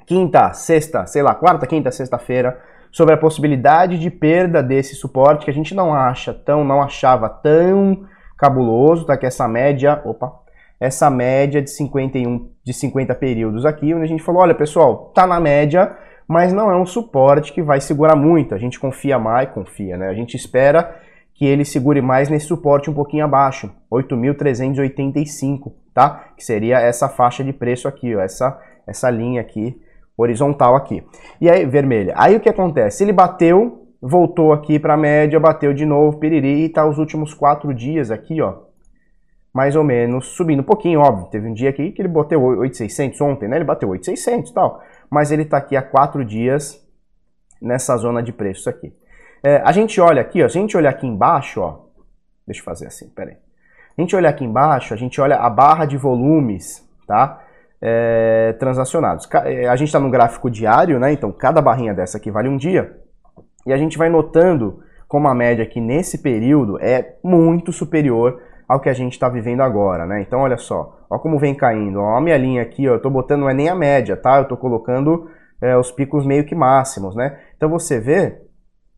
quinta, 0.05 0.53
sexta, 0.53 1.05
sei 1.05 1.21
lá, 1.21 1.35
quarta, 1.35 1.67
quinta, 1.67 1.91
sexta-feira, 1.91 2.59
sobre 2.91 3.13
a 3.13 3.17
possibilidade 3.17 3.97
de 3.97 4.09
perda 4.09 4.61
desse 4.61 4.95
suporte 4.95 5.45
que 5.45 5.51
a 5.51 5.53
gente 5.53 5.73
não 5.73 5.93
acha 5.93 6.33
tão, 6.33 6.63
não 6.63 6.81
achava 6.81 7.29
tão 7.29 8.05
cabuloso, 8.37 9.05
tá? 9.05 9.17
Que 9.17 9.25
essa 9.25 9.47
média, 9.47 10.01
opa, 10.03 10.33
essa 10.79 11.09
média 11.09 11.61
de 11.61 11.69
51, 11.69 12.49
de 12.63 12.73
50 12.73 13.13
períodos 13.15 13.65
aqui, 13.65 13.93
onde 13.93 14.03
a 14.03 14.07
gente 14.07 14.23
falou, 14.23 14.41
olha 14.41 14.55
pessoal, 14.55 15.11
tá 15.13 15.27
na 15.27 15.39
média, 15.39 15.95
mas 16.27 16.51
não 16.51 16.71
é 16.71 16.75
um 16.75 16.85
suporte 16.85 17.53
que 17.53 17.61
vai 17.61 17.79
segurar 17.79 18.15
muito. 18.15 18.55
A 18.55 18.57
gente 18.57 18.79
confia 18.79 19.19
mais, 19.19 19.49
confia, 19.49 19.97
né? 19.97 20.07
A 20.07 20.13
gente 20.13 20.35
espera 20.35 20.95
que 21.33 21.45
ele 21.45 21.65
segure 21.65 22.01
mais 22.01 22.29
nesse 22.29 22.47
suporte 22.47 22.89
um 22.89 22.93
pouquinho 22.93 23.25
abaixo, 23.25 23.71
8.385, 23.91 25.71
tá? 25.93 26.29
Que 26.35 26.43
seria 26.43 26.79
essa 26.79 27.09
faixa 27.09 27.43
de 27.43 27.53
preço 27.53 27.88
aqui, 27.88 28.15
ó, 28.15 28.21
essa, 28.21 28.59
essa 28.88 29.09
linha 29.09 29.41
aqui, 29.41 29.79
horizontal 30.17 30.75
aqui. 30.75 31.03
E 31.39 31.49
aí, 31.49 31.65
vermelha. 31.65 32.13
Aí 32.17 32.35
o 32.35 32.39
que 32.39 32.49
acontece? 32.49 33.03
Ele 33.03 33.13
bateu, 33.13 33.88
voltou 34.01 34.53
aqui 34.53 34.79
para 34.79 34.93
a 34.93 34.97
média, 34.97 35.39
bateu 35.39 35.73
de 35.73 35.85
novo, 35.85 36.17
piriri, 36.17 36.65
e 36.65 36.69
tá 36.69 36.85
os 36.85 36.97
últimos 36.97 37.33
quatro 37.33 37.73
dias 37.73 38.11
aqui, 38.11 38.41
ó, 38.41 38.59
mais 39.53 39.75
ou 39.75 39.83
menos 39.83 40.27
subindo 40.27 40.61
um 40.61 40.65
pouquinho, 40.65 41.01
óbvio. 41.01 41.27
Teve 41.27 41.47
um 41.47 41.53
dia 41.53 41.69
aqui 41.69 41.91
que 41.91 42.01
ele 42.01 42.07
bateu 42.07 42.41
8.600 42.41 43.21
ontem, 43.21 43.49
né? 43.49 43.57
Ele 43.57 43.65
bateu 43.65 43.89
8.600 43.89 44.49
e 44.49 44.53
tal. 44.53 44.81
Mas 45.09 45.31
ele 45.31 45.43
tá 45.43 45.57
aqui 45.57 45.75
há 45.75 45.81
quatro 45.81 46.23
dias 46.23 46.81
nessa 47.61 47.97
zona 47.97 48.23
de 48.23 48.31
preços 48.31 48.67
aqui. 48.67 48.93
É, 49.43 49.57
a 49.57 49.71
gente 49.71 49.99
olha 49.99 50.21
aqui, 50.21 50.41
ó, 50.41 50.47
se 50.47 50.57
a 50.57 50.61
gente 50.61 50.77
olhar 50.77 50.91
aqui 50.91 51.05
embaixo, 51.05 51.61
ó, 51.61 51.85
deixa 52.45 52.61
eu 52.61 52.65
fazer 52.65 52.88
assim, 52.88 53.09
peraí. 53.09 53.35
A 53.97 54.01
gente 54.01 54.15
olhar 54.15 54.29
aqui 54.29 54.43
embaixo, 54.43 54.93
a 54.93 54.97
gente 54.97 55.19
olha 55.19 55.38
a 55.38 55.50
barra 55.50 55.86
de 55.86 55.98
volumes, 55.98 56.88
tá? 57.07 57.41
É, 57.81 58.53
transacionados. 58.60 59.27
É, 59.45 59.67
a 59.67 59.75
gente 59.75 59.88
está 59.88 60.00
no 60.00 60.10
gráfico 60.10 60.50
diário, 60.50 61.00
né? 61.00 61.12
Então 61.12 61.31
cada 61.31 61.62
barrinha 61.62 61.93
dessa 61.93 62.17
aqui 62.17 62.31
vale 62.31 62.50
um 62.50 62.57
dia. 62.57 62.95
E 63.65 63.74
a 63.74 63.77
gente 63.77 63.98
vai 63.98 64.10
notando 64.10 64.81
como 65.07 65.27
a 65.27 65.36
média 65.36 65.63
aqui 65.63 65.81
nesse 65.81 66.19
período 66.19 66.79
é 66.79 67.15
muito 67.24 67.71
superior 67.71 68.41
ao 68.67 68.79
que 68.79 68.89
a 68.89 68.93
gente 68.93 69.13
está 69.13 69.27
vivendo 69.27 69.62
agora, 69.62 70.05
né? 70.05 70.21
Então 70.21 70.39
olha 70.41 70.57
só, 70.57 71.05
ó 71.10 71.19
como 71.19 71.38
vem 71.38 71.53
caindo. 71.53 72.00
Ó, 72.00 72.15
a 72.15 72.21
minha 72.21 72.38
linha 72.38 72.62
aqui, 72.62 72.88
ó, 72.88 72.93
eu 72.93 73.01
tô 73.01 73.10
botando 73.10 73.41
não 73.41 73.50
é 73.50 73.53
nem 73.53 73.67
a 73.67 73.75
média, 73.75 74.15
tá? 74.15 74.38
Eu 74.38 74.45
tô 74.45 74.55
colocando 74.55 75.29
é, 75.62 75.75
os 75.77 75.91
picos 75.91 76.25
meio 76.25 76.45
que 76.45 76.55
máximos, 76.55 77.15
né? 77.15 77.38
Então 77.57 77.69
você 77.69 78.00
vê 78.00 78.39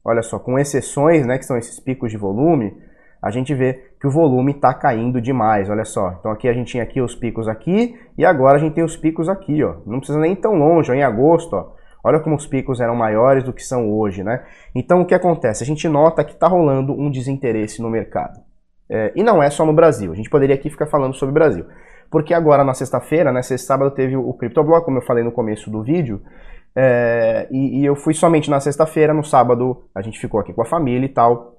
olha 0.03 0.21
só, 0.21 0.37
com 0.37 0.59
exceções, 0.59 1.25
né, 1.25 1.37
que 1.37 1.45
são 1.45 1.57
esses 1.57 1.79
picos 1.79 2.11
de 2.11 2.17
volume, 2.17 2.75
a 3.21 3.31
gente 3.31 3.55
vê 3.55 3.92
que 4.03 4.07
o 4.07 4.11
volume 4.11 4.51
está 4.51 4.73
caindo 4.73 5.21
demais, 5.21 5.69
olha 5.69 5.85
só. 5.85 6.17
Então 6.19 6.29
aqui 6.29 6.49
a 6.49 6.53
gente 6.53 6.71
tinha 6.71 6.83
aqui 6.83 6.99
os 6.99 7.15
picos 7.15 7.47
aqui 7.47 7.97
e 8.17 8.25
agora 8.25 8.57
a 8.57 8.59
gente 8.59 8.73
tem 8.73 8.83
os 8.83 8.97
picos 8.97 9.29
aqui, 9.29 9.63
ó. 9.63 9.77
Não 9.85 9.99
precisa 9.99 10.19
nem 10.19 10.35
tão 10.35 10.55
longe, 10.55 10.91
ó, 10.91 10.93
em 10.93 11.01
agosto, 11.01 11.53
ó. 11.53 11.71
Olha 12.03 12.19
como 12.19 12.35
os 12.35 12.45
picos 12.45 12.81
eram 12.81 12.97
maiores 12.97 13.45
do 13.45 13.53
que 13.53 13.63
são 13.63 13.89
hoje, 13.89 14.21
né? 14.21 14.43
Então 14.75 14.99
o 14.99 15.05
que 15.05 15.15
acontece? 15.15 15.63
A 15.63 15.65
gente 15.65 15.87
nota 15.87 16.21
que 16.21 16.33
está 16.33 16.49
rolando 16.49 16.91
um 16.91 17.09
desinteresse 17.09 17.81
no 17.81 17.89
mercado. 17.89 18.41
É, 18.89 19.13
e 19.15 19.23
não 19.23 19.41
é 19.41 19.49
só 19.49 19.65
no 19.65 19.71
Brasil. 19.71 20.11
A 20.11 20.15
gente 20.15 20.29
poderia 20.29 20.55
aqui 20.55 20.69
ficar 20.69 20.87
falando 20.87 21.13
sobre 21.13 21.31
o 21.31 21.35
Brasil. 21.35 21.65
Porque 22.11 22.33
agora 22.33 22.61
na 22.65 22.73
sexta-feira, 22.73 23.31
né, 23.31 23.41
sexta 23.41 23.67
sábado 23.67 23.91
teve 23.91 24.17
o 24.17 24.33
CryptoBlock, 24.33 24.83
como 24.83 24.97
eu 24.97 25.01
falei 25.01 25.23
no 25.23 25.31
começo 25.31 25.71
do 25.71 25.81
vídeo, 25.81 26.21
é, 26.75 27.47
e, 27.49 27.79
e, 27.79 27.85
eu 27.85 27.95
fui 27.95 28.13
somente 28.13 28.49
na 28.49 28.59
sexta-feira, 28.59 29.13
no 29.13 29.23
sábado 29.23 29.85
a 29.95 30.01
gente 30.01 30.19
ficou 30.19 30.39
aqui 30.39 30.51
com 30.51 30.61
a 30.61 30.65
família 30.65 31.05
e 31.05 31.09
tal. 31.09 31.52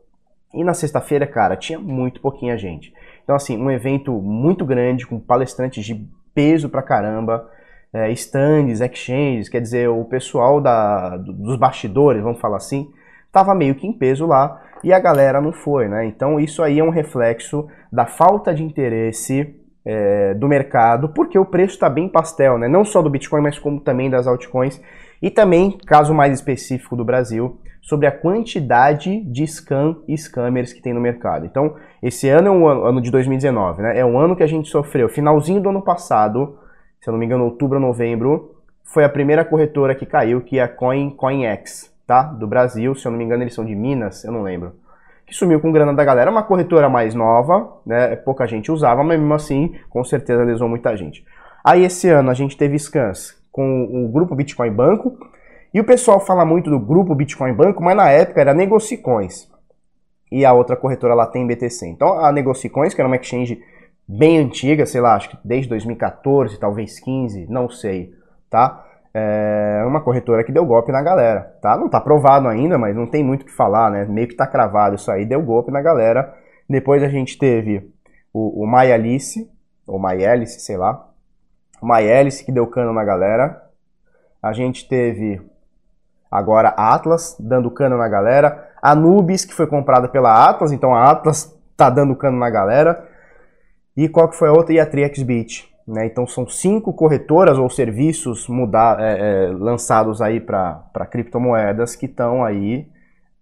E 0.55 0.65
na 0.65 0.75
sexta-feira, 0.75 1.27
cara, 1.27 1.57
tinha 1.57 1.79
muito 1.79 2.21
pouquinha 2.21 2.57
gente. 2.57 2.95
Então, 3.23 3.35
assim, 3.35 3.57
um 3.57 3.71
evento 3.71 4.13
muito 4.13 4.65
grande, 4.65 5.07
com 5.07 5.19
palestrantes 5.19 5.85
de 5.85 6.09
peso 6.35 6.69
pra 6.69 6.83
caramba, 6.83 7.49
é, 7.93 8.11
stands, 8.13 8.81
exchanges, 8.81 9.49
quer 9.49 9.61
dizer, 9.61 9.89
o 9.89 10.05
pessoal 10.05 10.61
da, 10.61 11.17
dos 11.17 11.57
bastidores, 11.57 12.23
vamos 12.23 12.41
falar 12.41 12.57
assim, 12.57 12.91
tava 13.33 13.55
meio 13.55 13.75
que 13.75 13.87
em 13.87 13.93
peso 13.93 14.27
lá 14.27 14.61
e 14.83 14.93
a 14.93 14.99
galera 14.99 15.41
não 15.41 15.53
foi, 15.53 15.89
né? 15.89 16.05
Então, 16.05 16.39
isso 16.39 16.63
aí 16.63 16.79
é 16.79 16.85
um 16.85 16.91
reflexo 16.91 17.67
da 17.91 18.05
falta 18.05 18.53
de 18.53 18.63
interesse 18.63 19.55
é, 19.85 20.35
do 20.35 20.49
mercado, 20.49 21.09
porque 21.11 21.39
o 21.39 21.45
preço 21.45 21.75
está 21.75 21.89
bem 21.89 22.09
pastel, 22.09 22.59
né? 22.59 22.69
Não 22.69 22.85
só 22.85 23.01
do 23.01 23.11
Bitcoin, 23.11 23.43
mas 23.43 23.59
como 23.59 23.81
também 23.81 24.11
das 24.11 24.27
altcoins 24.27 24.81
e 25.23 25.31
também, 25.31 25.79
caso 25.87 26.13
mais 26.13 26.35
específico 26.35 26.97
do 26.97 27.05
Brasil, 27.05 27.59
sobre 27.85 28.07
a 28.07 28.11
quantidade 28.11 29.21
de 29.21 29.47
scam 29.47 30.03
e 30.09 30.17
scammers 30.17 30.73
que 30.73 30.81
tem 30.81 30.95
no 30.95 31.01
mercado. 31.01 31.45
Então, 31.45 31.77
esse 32.03 32.31
ano 32.31 32.49
é 32.49 32.51
um 32.51 32.67
ano, 32.67 32.85
ano 32.85 33.01
de 33.01 33.11
2019, 33.11 33.83
né? 33.83 33.99
É 33.99 34.05
um 34.05 34.19
ano 34.19 34.35
que 34.35 34.43
a 34.43 34.47
gente 34.47 34.71
sofreu. 34.71 35.07
Finalzinho 35.07 35.61
do 35.61 35.69
ano 35.69 35.83
passado, 35.83 36.59
se 36.99 37.11
eu 37.11 37.13
não 37.13 37.19
me 37.19 37.27
engano, 37.27 37.45
outubro 37.45 37.79
ou 37.79 37.87
novembro, 37.87 38.55
foi 38.83 39.05
a 39.05 39.09
primeira 39.09 39.45
corretora 39.45 39.95
que 39.95 40.07
caiu, 40.07 40.41
que 40.41 40.59
é 40.59 40.63
a 40.63 40.69
Coin, 40.69 41.11
CoinX, 41.11 41.95
tá? 42.07 42.23
Do 42.23 42.47
Brasil, 42.47 42.95
se 42.95 43.07
eu 43.07 43.13
não 43.13 43.19
me 43.19 43.25
engano, 43.25 43.43
eles 43.43 43.53
são 43.53 43.67
de 43.67 43.75
Minas, 43.75 44.25
eu 44.25 44.33
não 44.33 44.43
lembro. 44.43 44.73
Que 45.27 45.35
sumiu 45.35 45.61
com 45.61 45.71
grana 45.71 45.93
da 45.93 46.05
galera, 46.05 46.31
uma 46.31 46.43
corretora 46.43 46.89
mais 46.89 47.15
nova, 47.15 47.71
né? 47.85 48.17
Pouca 48.17 48.47
gente 48.47 48.73
usava, 48.73 49.05
mas 49.05 49.21
mesmo 49.21 49.35
assim, 49.35 49.75
com 49.91 50.03
certeza 50.03 50.43
lesou 50.43 50.71
muita 50.71 50.97
gente. 50.97 51.23
Aí 51.63 51.85
esse 51.85 52.09
ano 52.09 52.31
a 52.31 52.35
gente 52.35 52.57
teve 52.57 52.79
scans 52.79 53.39
com 53.53 53.85
o 53.85 54.09
grupo 54.09 54.35
Bitcoin 54.35 54.71
Banco, 54.71 55.19
e 55.75 55.81
o 55.81 55.85
pessoal 55.85 56.21
fala 56.21 56.45
muito 56.45 56.71
do 56.71 56.79
grupo 56.79 57.17
Bitcoin 57.17 57.53
Banco, 57.53 57.83
mas 57.83 57.97
na 57.97 58.09
época 58.09 58.41
era 58.41 58.55
Negocicoins. 58.55 59.51
E 60.31 60.45
a 60.45 60.53
outra 60.53 60.77
corretora 60.77 61.15
lá 61.15 61.27
tem 61.27 61.45
BTC. 61.45 61.89
Então 61.89 62.21
a 62.21 62.31
Negocicoins, 62.31 62.95
que 62.95 63.01
era 63.01 63.09
uma 63.09 63.17
exchange 63.17 63.61
bem 64.07 64.39
antiga, 64.39 64.87
sei 64.87 65.01
lá, 65.01 65.17
acho 65.17 65.31
que 65.31 65.39
desde 65.45 65.69
2014, 65.71 66.61
talvez 66.61 67.01
15, 67.01 67.47
não 67.51 67.69
sei, 67.69 68.15
tá? 68.49 68.87
É 69.13 69.83
uma 69.85 70.01
corretora 70.01 70.45
que 70.45 70.53
deu 70.53 70.65
golpe 70.65 70.93
na 70.93 71.03
galera, 71.03 71.57
tá? 71.61 71.77
Não 71.77 71.89
tá 71.89 72.01
provado 72.01 72.47
ainda, 72.47 72.79
mas 72.79 72.95
não 72.95 73.07
tem 73.07 73.25
muito 73.25 73.43
o 73.43 73.45
que 73.45 73.53
falar, 73.53 73.91
né? 73.91 74.05
Meio 74.05 74.29
que 74.29 74.37
tá 74.37 74.47
cravado 74.47 74.95
isso 74.95 75.11
aí, 75.11 75.25
deu 75.25 75.43
golpe 75.43 75.73
na 75.73 75.83
galera. 75.83 76.35
Depois 76.69 77.03
a 77.03 77.09
gente 77.09 77.37
teve 77.37 77.93
o, 78.33 78.63
o 78.63 78.67
MyAlice, 78.67 79.51
ou 79.87 80.01
MyAlice, 80.01 80.61
sei 80.61 80.77
lá, 80.77 81.09
MyAlice 81.83 82.45
que 82.45 82.53
deu 82.53 82.67
cano 82.69 82.93
na 82.93 83.05
galera. 83.05 83.61
A 84.43 84.53
gente 84.53 84.89
teve 84.89 85.41
agora 86.35 86.75
a 86.77 86.93
Atlas 86.93 87.37
dando 87.39 87.71
cano 87.71 87.97
na 87.97 88.09
galera. 88.09 88.69
A 88.83 88.93
Nubis 88.93 89.45
que 89.45 89.55
foi 89.55 89.69
comprada 89.69 90.09
pela 90.09 90.49
Atlas, 90.49 90.73
então 90.73 90.93
a 90.93 91.09
Atlas 91.09 91.57
tá 91.77 91.89
dando 91.89 92.17
cano 92.17 92.37
na 92.37 92.51
galera. 92.51 93.07
E 93.97 94.09
qual 94.09 94.29
que 94.29 94.37
foi 94.37 94.49
a 94.49 94.53
outra? 94.53 94.75
E 94.75 94.81
a 94.81 94.87
TriXBit. 94.87 95.73
Né? 95.87 96.07
Então 96.07 96.27
são 96.27 96.49
cinco 96.49 96.93
corretoras 96.93 97.57
ou 97.57 97.71
serviços 97.71 98.49
mudar, 98.49 98.99
é, 98.99 99.13
é, 99.13 99.47
lançados 99.53 100.21
aí 100.21 100.41
para 100.41 101.07
criptomoedas 101.09 101.95
que 101.95 102.07
estão 102.07 102.45
aí 102.45 102.89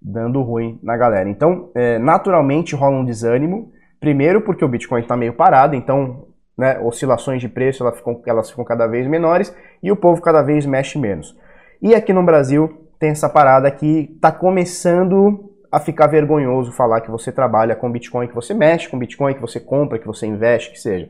dando 0.01 0.43
ruim 0.43 0.79
na 0.83 0.97
galera. 0.97 1.31
Então, 1.31 1.71
é, 1.75 1.99
naturalmente 1.99 2.75
rola 2.75 2.97
um 2.97 3.05
desânimo. 3.05 3.73
Primeiro 4.01 4.43
porque 4.43 4.65
o 4.65 4.69
Bitcoin 4.69 5.01
está 5.01 5.17
meio 5.17 5.33
parado, 5.33 5.77
então 5.77 6.27
né, 6.59 6.79
oscilações 6.81 7.41
de 7.41 7.49
preço 7.49 7.89
ficam, 7.93 8.21
elas 8.27 8.51
ficam 8.51 8.65
cada 8.65 8.87
vez 8.87 9.07
menores 9.07 9.55
e 9.81 9.93
o 9.93 9.97
povo 9.97 10.21
cada 10.21 10.43
vez 10.43 10.67
mexe 10.67 10.99
menos. 10.99 11.37
E 11.83 11.97
aqui 11.97 12.13
no 12.13 12.23
Brasil 12.23 12.87
tem 12.97 13.11
essa 13.11 13.29
parada 13.29 13.69
que 13.69 14.13
está 14.15 14.31
começando 14.31 15.53
a 15.71 15.81
ficar 15.81 16.07
vergonhoso 16.07 16.71
falar 16.71 17.01
que 17.01 17.11
você 17.11 17.33
trabalha 17.33 17.75
com 17.75 17.91
Bitcoin, 17.91 18.29
que 18.29 18.35
você 18.37 18.55
mexe 18.55 18.89
com 18.89 18.97
Bitcoin, 18.97 19.35
que 19.35 19.41
você 19.41 19.59
compra, 19.59 19.99
que 19.99 20.07
você 20.07 20.25
investe, 20.25 20.71
que 20.71 20.79
seja. 20.79 21.09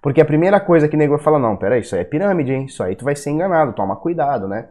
Porque 0.00 0.22
a 0.22 0.24
primeira 0.24 0.58
coisa 0.58 0.88
que 0.88 0.96
o 0.96 0.98
nego 0.98 1.18
fala, 1.18 1.38
não, 1.38 1.58
peraí, 1.58 1.82
isso 1.82 1.94
aí 1.94 2.00
é 2.00 2.04
pirâmide, 2.04 2.54
hein? 2.54 2.64
Isso 2.64 2.82
aí 2.82 2.96
tu 2.96 3.04
vai 3.04 3.14
ser 3.14 3.32
enganado, 3.32 3.74
toma 3.74 3.96
cuidado, 3.96 4.48
né? 4.48 4.68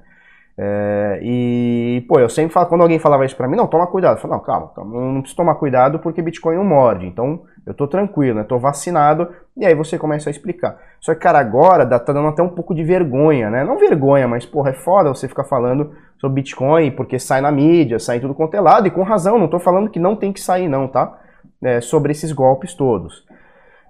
É, 0.56 1.20
e, 1.24 2.06
pô, 2.08 2.20
eu 2.20 2.30
sempre 2.30 2.54
falo, 2.54 2.68
quando 2.68 2.82
alguém 2.82 3.00
falava 3.00 3.26
isso 3.26 3.36
pra 3.36 3.48
mim, 3.48 3.58
não, 3.58 3.68
toma 3.68 3.88
cuidado. 3.88 4.18
Eu 4.18 4.22
falo, 4.22 4.36
não, 4.36 4.40
calma, 4.40 4.72
calma, 4.76 5.14
não 5.14 5.22
preciso 5.22 5.38
tomar 5.38 5.56
cuidado 5.56 6.00
porque 6.00 6.22
Bitcoin 6.22 6.56
não 6.56 6.64
morde. 6.64 7.08
Então, 7.08 7.42
eu 7.66 7.74
tô 7.74 7.88
tranquilo, 7.88 8.38
né? 8.38 8.44
Tô 8.44 8.60
vacinado. 8.60 9.30
E 9.58 9.66
aí 9.66 9.74
você 9.74 9.98
começa 9.98 10.30
a 10.30 10.32
explicar. 10.32 10.78
Só 11.00 11.14
que, 11.14 11.20
cara, 11.20 11.40
agora 11.40 11.86
tá 12.00 12.14
dando 12.14 12.28
até 12.28 12.44
um 12.44 12.50
pouco 12.50 12.76
de 12.76 12.84
vergonha, 12.84 13.50
né? 13.50 13.64
Não 13.64 13.78
vergonha, 13.78 14.28
mas, 14.28 14.46
porra, 14.46 14.70
é 14.70 14.74
foda 14.74 15.10
você 15.10 15.28
ficar 15.28 15.44
falando 15.44 15.92
sobre 16.20 16.36
Bitcoin 16.36 16.92
porque 16.92 17.18
sai 17.18 17.42
na 17.42 17.52
mídia, 17.52 18.00
sai 18.00 18.18
em 18.18 18.22
tudo 18.22 18.36
quanto 18.36 18.56
é 18.56 18.62
lado. 18.62 18.88
E 18.88 18.92
com 18.92 19.02
razão, 19.02 19.40
não 19.40 19.48
tô 19.48 19.60
falando 19.60 19.90
que 19.90 20.00
não 20.00 20.16
tem 20.16 20.32
que 20.32 20.42
sair, 20.42 20.68
não, 20.68 20.88
tá? 20.88 21.20
É, 21.64 21.82
sobre 21.82 22.12
esses 22.12 22.32
golpes 22.32 22.76
todos. 22.76 23.26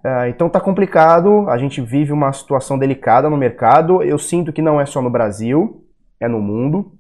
É, 0.03 0.29
então 0.29 0.50
tá 0.50 0.60
complicado, 0.60 1.50
a 1.50 1.58
gente 1.58 1.79
vive 1.82 2.12
uma 2.12 2.32
situação 2.34 2.77
delicada 2.77 3.29
no 3.29 3.38
mercado. 3.38 4.01
Eu 4.01 4.17
sinto 4.17 4.53
que 4.53 4.62
não 4.62 4.79
é 4.79 4.86
só 4.86 5.01
no 5.01 5.10
Brasil, 5.10 5.83
é 6.20 6.27
no 6.27 6.39
mundo, 6.39 6.93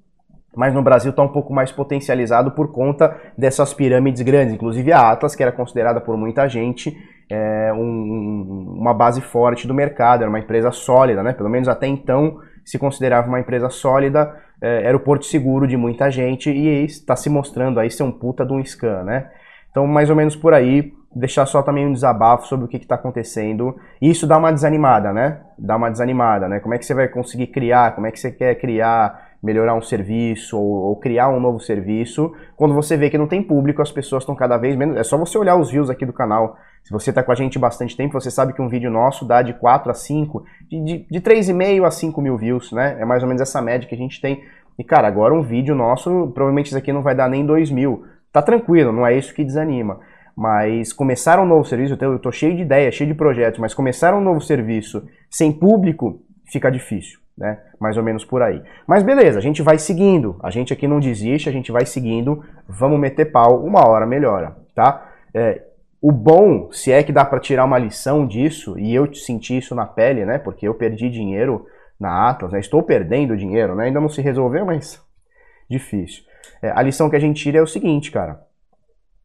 mas 0.55 0.73
no 0.73 0.81
Brasil 0.81 1.11
está 1.11 1.23
um 1.23 1.31
pouco 1.31 1.53
mais 1.53 1.71
potencializado 1.71 2.51
por 2.51 2.71
conta 2.71 3.19
dessas 3.37 3.73
pirâmides 3.73 4.21
grandes, 4.21 4.53
inclusive 4.53 4.91
a 4.91 5.11
Atlas, 5.11 5.35
que 5.35 5.41
era 5.41 5.51
considerada 5.51 5.99
por 5.99 6.15
muita 6.15 6.47
gente 6.47 6.95
é, 7.29 7.73
um, 7.73 8.75
uma 8.79 8.93
base 8.93 9.21
forte 9.21 9.67
do 9.67 9.73
mercado, 9.73 10.21
era 10.21 10.29
uma 10.29 10.39
empresa 10.39 10.71
sólida, 10.71 11.23
né? 11.23 11.33
pelo 11.33 11.49
menos 11.49 11.67
até 11.67 11.87
então 11.87 12.39
se 12.63 12.77
considerava 12.77 13.27
uma 13.27 13.39
empresa 13.39 13.69
sólida, 13.69 14.35
é, 14.61 14.87
era 14.87 14.95
o 14.95 14.99
porto 14.99 15.25
seguro 15.25 15.67
de 15.67 15.75
muita 15.75 16.09
gente 16.09 16.49
e 16.49 16.85
está 16.85 17.15
se 17.15 17.29
mostrando 17.29 17.79
aí 17.79 17.89
ser 17.89 18.03
um 18.03 18.11
puta 18.11 18.45
de 18.45 18.53
um 18.53 18.63
scan, 18.63 19.03
né? 19.03 19.29
Então, 19.69 19.87
mais 19.87 20.09
ou 20.09 20.15
menos 20.15 20.35
por 20.35 20.53
aí, 20.53 20.93
deixar 21.15 21.45
só 21.45 21.61
também 21.61 21.85
um 21.85 21.93
desabafo 21.93 22.47
sobre 22.47 22.65
o 22.65 22.67
que 22.67 22.77
está 22.77 22.95
acontecendo. 22.95 23.75
E 24.01 24.09
isso 24.09 24.25
dá 24.25 24.37
uma 24.37 24.51
desanimada, 24.51 25.13
né? 25.13 25.41
Dá 25.57 25.75
uma 25.75 25.89
desanimada, 25.89 26.47
né? 26.47 26.59
Como 26.59 26.73
é 26.73 26.77
que 26.77 26.85
você 26.85 26.93
vai 26.93 27.07
conseguir 27.07 27.47
criar, 27.47 27.95
como 27.95 28.07
é 28.07 28.11
que 28.11 28.19
você 28.19 28.31
quer 28.31 28.55
criar, 28.55 29.31
melhorar 29.41 29.75
um 29.75 29.81
serviço 29.81 30.57
ou, 30.57 30.89
ou 30.89 30.95
criar 30.95 31.29
um 31.29 31.39
novo 31.39 31.59
serviço, 31.59 32.33
quando 32.55 32.73
você 32.73 32.95
vê 32.95 33.09
que 33.09 33.17
não 33.17 33.27
tem 33.27 33.43
público, 33.43 33.81
as 33.81 33.91
pessoas 33.91 34.23
estão 34.23 34.35
cada 34.35 34.57
vez 34.57 34.75
menos. 34.75 34.97
É 34.97 35.03
só 35.03 35.17
você 35.17 35.37
olhar 35.37 35.55
os 35.55 35.69
views 35.69 35.89
aqui 35.89 36.05
do 36.05 36.13
canal. 36.13 36.57
Se 36.83 36.91
você 36.91 37.11
está 37.11 37.21
com 37.21 37.31
a 37.31 37.35
gente 37.35 37.59
bastante 37.59 37.95
tempo, 37.95 38.19
você 38.19 38.31
sabe 38.31 38.53
que 38.53 38.61
um 38.61 38.69
vídeo 38.69 38.89
nosso 38.89 39.25
dá 39.25 39.41
de 39.41 39.53
4 39.53 39.91
a 39.91 39.93
5, 39.93 40.43
de, 40.69 40.83
de, 40.83 41.07
de 41.09 41.21
3,5 41.21 41.85
a 41.85 41.91
5 41.91 42.21
mil 42.21 42.37
views, 42.37 42.71
né? 42.71 42.97
É 42.99 43.05
mais 43.05 43.21
ou 43.21 43.27
menos 43.27 43.41
essa 43.41 43.61
média 43.61 43.87
que 43.87 43.95
a 43.95 43.97
gente 43.97 44.19
tem. 44.19 44.43
E, 44.79 44.83
cara, 44.83 45.07
agora 45.07 45.33
um 45.33 45.43
vídeo 45.43 45.75
nosso, 45.75 46.31
provavelmente 46.33 46.67
isso 46.67 46.77
aqui 46.77 46.91
não 46.91 47.03
vai 47.03 47.13
dar 47.13 47.29
nem 47.29 47.45
2 47.45 47.69
mil 47.69 48.05
tá 48.33 48.41
tranquilo, 48.41 48.91
não 48.91 49.05
é 49.05 49.15
isso 49.15 49.33
que 49.33 49.45
desanima. 49.45 49.99
Mas 50.35 50.91
começar 50.91 51.39
um 51.39 51.45
novo 51.45 51.65
serviço, 51.65 51.97
eu 52.01 52.19
tô 52.19 52.31
cheio 52.31 52.55
de 52.55 52.63
ideias, 52.63 52.95
cheio 52.95 53.09
de 53.09 53.15
projetos, 53.15 53.59
mas 53.59 53.73
começar 53.73 54.13
um 54.15 54.21
novo 54.21 54.41
serviço 54.41 55.07
sem 55.29 55.51
público 55.51 56.21
fica 56.51 56.71
difícil, 56.71 57.19
né? 57.37 57.59
Mais 57.79 57.97
ou 57.97 58.03
menos 58.03 58.25
por 58.25 58.41
aí. 58.41 58.61
Mas 58.87 59.03
beleza, 59.03 59.37
a 59.37 59.41
gente 59.41 59.61
vai 59.61 59.77
seguindo. 59.77 60.39
A 60.41 60.49
gente 60.49 60.73
aqui 60.73 60.87
não 60.87 60.99
desiste, 60.99 61.49
a 61.49 61.51
gente 61.51 61.71
vai 61.71 61.85
seguindo. 61.85 62.43
Vamos 62.67 62.99
meter 62.99 63.31
pau, 63.31 63.63
uma 63.63 63.87
hora 63.87 64.05
melhora, 64.05 64.55
tá? 64.73 65.11
É, 65.33 65.61
o 66.01 66.11
bom, 66.11 66.69
se 66.71 66.91
é 66.91 67.01
que 67.01 67.13
dá 67.13 67.23
para 67.23 67.39
tirar 67.39 67.63
uma 67.63 67.77
lição 67.77 68.27
disso, 68.27 68.77
e 68.77 68.93
eu 68.93 69.13
senti 69.13 69.57
isso 69.57 69.73
na 69.73 69.85
pele, 69.85 70.25
né? 70.25 70.37
Porque 70.37 70.67
eu 70.67 70.73
perdi 70.73 71.09
dinheiro 71.09 71.65
na 71.99 72.29
Atlas, 72.29 72.51
né? 72.51 72.59
Estou 72.59 72.83
perdendo 72.83 73.37
dinheiro, 73.37 73.75
né? 73.75 73.85
Ainda 73.85 74.01
não 74.01 74.09
se 74.09 74.21
resolveu, 74.21 74.65
mas 74.65 75.01
difícil. 75.69 76.23
É, 76.61 76.71
a 76.71 76.81
lição 76.81 77.09
que 77.09 77.15
a 77.15 77.19
gente 77.19 77.41
tira 77.41 77.59
é 77.59 77.61
o 77.61 77.67
seguinte, 77.67 78.11
cara. 78.11 78.41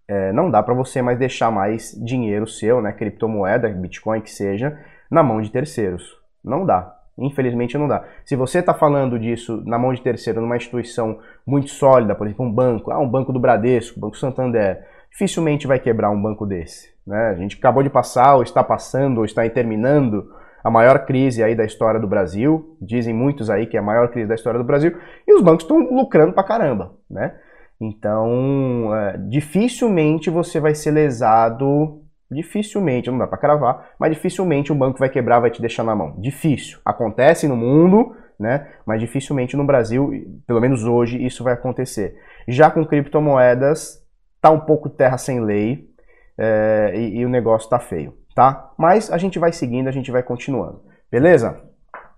É, 0.08 0.32
não 0.32 0.50
dá 0.50 0.62
para 0.62 0.72
você 0.72 1.02
mais 1.02 1.18
deixar 1.18 1.50
mais 1.50 1.92
dinheiro 2.02 2.46
seu, 2.46 2.80
né, 2.80 2.92
criptomoeda, 2.92 3.68
Bitcoin 3.68 4.22
que 4.22 4.30
seja, 4.30 4.78
na 5.10 5.22
mão 5.22 5.40
de 5.42 5.50
terceiros. 5.50 6.16
Não 6.42 6.64
dá. 6.64 6.94
Infelizmente 7.18 7.76
não 7.76 7.88
dá. 7.88 8.04
Se 8.24 8.36
você 8.36 8.60
está 8.60 8.72
falando 8.72 9.18
disso 9.18 9.62
na 9.66 9.78
mão 9.78 9.92
de 9.92 10.00
terceiro, 10.00 10.40
numa 10.40 10.56
instituição 10.56 11.18
muito 11.46 11.68
sólida, 11.68 12.14
por 12.14 12.26
exemplo, 12.26 12.46
um 12.46 12.52
banco, 12.52 12.90
ah, 12.90 12.98
um 12.98 13.08
banco 13.08 13.32
do 13.32 13.40
Bradesco, 13.40 13.98
Banco 13.98 14.16
Santander, 14.16 14.86
dificilmente 15.10 15.66
vai 15.66 15.78
quebrar 15.78 16.10
um 16.10 16.22
banco 16.22 16.46
desse. 16.46 16.90
Né? 17.06 17.28
A 17.30 17.34
gente 17.34 17.56
acabou 17.56 17.82
de 17.82 17.90
passar, 17.90 18.36
ou 18.36 18.42
está 18.42 18.62
passando, 18.62 19.18
ou 19.18 19.24
está 19.24 19.48
terminando 19.50 20.30
a 20.62 20.70
maior 20.70 21.06
crise 21.06 21.42
aí 21.42 21.54
da 21.54 21.64
história 21.64 21.98
do 21.98 22.06
Brasil. 22.06 22.76
Dizem 22.80 23.12
muitos 23.12 23.50
aí 23.50 23.66
que 23.66 23.76
é 23.76 23.80
a 23.80 23.82
maior 23.82 24.08
crise 24.08 24.28
da 24.28 24.34
história 24.34 24.58
do 24.58 24.64
Brasil. 24.64 24.96
E 25.26 25.34
os 25.34 25.42
bancos 25.42 25.64
estão 25.64 25.78
lucrando 25.78 26.32
pra 26.32 26.44
caramba, 26.44 26.92
né? 27.10 27.34
Então, 27.80 28.94
é, 28.94 29.16
dificilmente 29.28 30.30
você 30.30 30.60
vai 30.60 30.74
ser 30.74 30.90
lesado. 30.90 32.02
Dificilmente, 32.30 33.10
não 33.10 33.18
dá 33.18 33.26
para 33.26 33.38
cravar, 33.38 33.92
mas 33.98 34.12
dificilmente 34.12 34.70
um 34.70 34.78
banco 34.78 34.98
vai 34.98 35.08
quebrar, 35.08 35.40
vai 35.40 35.50
te 35.50 35.62
deixar 35.62 35.82
na 35.82 35.96
mão. 35.96 36.14
Difícil. 36.20 36.78
Acontece 36.84 37.48
no 37.48 37.56
mundo, 37.56 38.14
né? 38.38 38.68
Mas 38.84 39.00
dificilmente 39.00 39.56
no 39.56 39.64
Brasil, 39.64 40.10
pelo 40.46 40.60
menos 40.60 40.84
hoje, 40.84 41.24
isso 41.24 41.42
vai 41.42 41.54
acontecer. 41.54 42.16
Já 42.46 42.70
com 42.70 42.84
criptomoedas, 42.84 44.04
tá 44.42 44.50
um 44.50 44.60
pouco 44.60 44.90
terra 44.90 45.16
sem 45.16 45.40
lei 45.40 45.88
é, 46.36 46.92
e, 46.94 47.20
e 47.20 47.26
o 47.26 47.30
negócio 47.30 47.70
tá 47.70 47.78
feio 47.78 48.12
tá? 48.38 48.70
Mas 48.78 49.10
a 49.10 49.18
gente 49.18 49.36
vai 49.36 49.50
seguindo, 49.50 49.88
a 49.88 49.90
gente 49.90 50.12
vai 50.12 50.22
continuando, 50.22 50.80
beleza? 51.10 51.60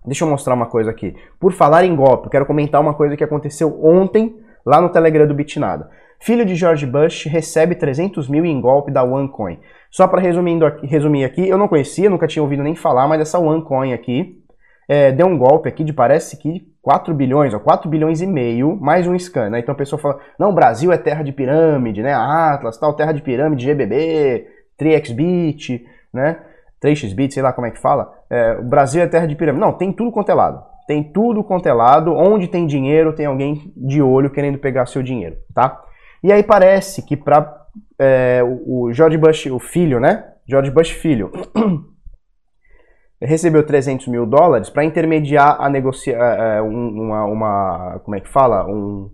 Deixa 0.05 0.23
eu 0.23 0.29
mostrar 0.29 0.53
uma 0.53 0.67
coisa 0.67 0.91
aqui. 0.91 1.15
Por 1.39 1.51
falar 1.51 1.83
em 1.83 1.95
golpe, 1.95 2.27
eu 2.27 2.29
quero 2.29 2.45
comentar 2.45 2.79
uma 2.79 2.93
coisa 2.93 3.17
que 3.17 3.23
aconteceu 3.23 3.83
ontem 3.83 4.39
lá 4.65 4.81
no 4.81 4.89
Telegram 4.89 5.27
do 5.27 5.33
Bitnada. 5.33 5.89
Filho 6.19 6.45
de 6.45 6.55
George 6.55 6.85
Bush 6.85 7.25
recebe 7.25 7.75
300 7.75 8.29
mil 8.29 8.45
em 8.45 8.61
golpe 8.61 8.91
da 8.91 9.03
OneCoin. 9.03 9.59
Só 9.89 10.07
para 10.07 10.21
resumir 10.21 11.25
aqui, 11.25 11.49
eu 11.49 11.57
não 11.57 11.67
conhecia, 11.67 12.09
nunca 12.09 12.27
tinha 12.27 12.43
ouvido 12.43 12.63
nem 12.63 12.75
falar, 12.75 13.07
mas 13.07 13.21
essa 13.21 13.39
OneCoin 13.39 13.91
aqui 13.91 14.39
é, 14.87 15.11
deu 15.11 15.25
um 15.25 15.37
golpe 15.37 15.67
aqui 15.67 15.83
de 15.83 15.93
parece 15.93 16.37
que 16.37 16.69
4 16.81 17.13
bilhões, 17.13 17.53
ó, 17.53 17.59
4 17.59 17.89
bilhões 17.89 18.21
e 18.21 18.27
meio, 18.27 18.75
mais 18.79 19.07
um 19.07 19.17
scan, 19.17 19.49
né? 19.49 19.59
Então 19.59 19.73
a 19.73 19.77
pessoa 19.77 20.01
fala, 20.01 20.19
não, 20.37 20.53
Brasil 20.53 20.91
é 20.91 20.97
terra 20.97 21.23
de 21.23 21.31
pirâmide, 21.31 22.01
né? 22.01 22.13
Atlas, 22.13 22.77
tal, 22.77 22.95
terra 22.95 23.11
de 23.11 23.21
pirâmide, 23.21 23.65
GBB, 23.65 24.47
3xBit, 24.79 25.83
né? 26.13 26.39
3xbit, 26.83 27.31
sei 27.31 27.43
lá 27.43 27.53
como 27.53 27.67
é 27.67 27.71
que 27.71 27.79
fala. 27.79 28.11
É, 28.29 28.53
o 28.59 28.63
Brasil 28.63 29.01
é 29.01 29.07
terra 29.07 29.27
de 29.27 29.35
pirâmide. 29.35 29.63
Não, 29.63 29.73
tem 29.73 29.93
tudo 29.93 30.11
quanto 30.11 30.31
é 30.31 30.33
lado. 30.33 30.63
Tem 30.87 31.03
tudo 31.03 31.43
quanto 31.43 31.67
é 31.67 31.73
lado, 31.73 32.13
onde 32.13 32.47
tem 32.47 32.65
dinheiro, 32.65 33.13
tem 33.13 33.25
alguém 33.25 33.71
de 33.75 34.01
olho 34.01 34.29
querendo 34.29 34.57
pegar 34.57 34.85
seu 34.85 35.01
dinheiro, 35.01 35.37
tá? 35.53 35.81
E 36.23 36.31
aí 36.31 36.43
parece 36.43 37.01
que 37.01 37.15
para 37.17 37.65
é, 37.99 38.41
o 38.43 38.91
George 38.91 39.17
Bush, 39.17 39.45
o 39.47 39.59
filho, 39.59 39.99
né? 39.99 40.25
George 40.47 40.71
Bush 40.71 40.91
filho, 40.91 41.31
recebeu 43.21 43.65
300 43.65 44.07
mil 44.07 44.25
dólares 44.25 44.69
para 44.69 44.83
intermediar 44.83 45.57
a 45.59 45.69
negociar 45.69 46.17
é, 46.17 46.57
é 46.57 46.61
uma, 46.61 47.25
uma, 47.25 48.01
como 48.03 48.15
é 48.15 48.19
que 48.19 48.29
fala, 48.29 48.65
um, 48.65 49.09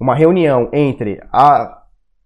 uma 0.00 0.14
reunião 0.14 0.68
entre 0.72 1.20
a 1.32 1.78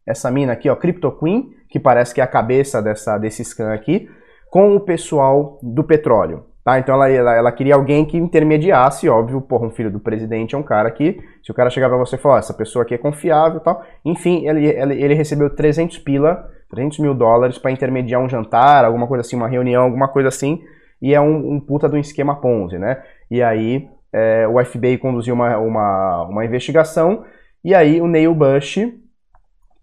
essa 0.07 0.31
mina 0.31 0.53
aqui, 0.53 0.71
ó, 0.71 0.76
Crypto 0.76 1.11
Queen, 1.12 1.50
que 1.69 1.81
parece 1.81 2.15
que 2.15 2.21
é 2.21 2.25
a 2.25 2.29
cabeça 2.29 2.81
dessa 2.81 3.19
desse 3.19 3.45
scan 3.45 3.73
aqui, 3.73 4.09
com 4.50 4.76
o 4.76 4.81
pessoal 4.81 5.59
do 5.62 5.83
petróleo. 5.85 6.47
Tá? 6.67 6.81
Então 6.81 6.97
ela, 6.97 7.09
ela, 7.09 7.33
ela, 7.33 7.53
queria 7.53 7.77
alguém 7.77 8.05
que 8.05 8.17
intermediasse, 8.17 9.09
óbvio, 9.09 9.41
porra, 9.41 9.69
um 9.69 9.71
filho 9.71 9.89
do 9.89 10.01
presidente 10.01 10.57
é 10.57 10.59
um 10.59 10.65
cara 10.65 10.91
que, 10.91 11.17
se 11.41 11.53
o 11.53 11.55
cara 11.55 11.71
chegar 11.71 11.89
pra 11.89 11.97
você 11.97 12.17
e 12.17 12.19
falar, 12.19 12.41
essa 12.41 12.53
pessoa 12.53 12.83
aqui 12.83 12.93
é 12.93 12.99
confiável 12.99 13.61
tal, 13.61 13.85
enfim, 14.05 14.49
ele, 14.49 14.67
ele, 14.67 15.01
ele 15.01 15.15
recebeu 15.15 15.49
300 15.49 15.97
pila, 15.99 16.51
300 16.69 16.99
mil 16.99 17.15
dólares 17.15 17.57
para 17.57 17.71
intermediar 17.71 18.21
um 18.21 18.29
jantar, 18.29 18.85
alguma 18.85 19.07
coisa 19.07 19.21
assim, 19.21 19.37
uma 19.37 19.47
reunião, 19.47 19.85
alguma 19.85 20.09
coisa 20.09 20.29
assim, 20.29 20.61
e 21.01 21.15
é 21.15 21.21
um, 21.21 21.53
um 21.53 21.61
puta 21.61 21.89
do 21.89 21.97
esquema 21.97 22.35
Ponzi, 22.41 22.81
né? 22.81 23.01
E 23.31 23.41
aí 23.45 23.89
é, 24.13 24.49
o 24.49 24.61
FBI 24.65 24.99
conduziu 24.99 25.35
uma, 25.35 25.57
uma, 25.59 26.23
uma 26.25 26.45
investigação, 26.45 27.25
e 27.65 27.77
aí 27.77 28.01
o 28.01 28.09
Neil 28.09 28.35
Bush 28.35 28.79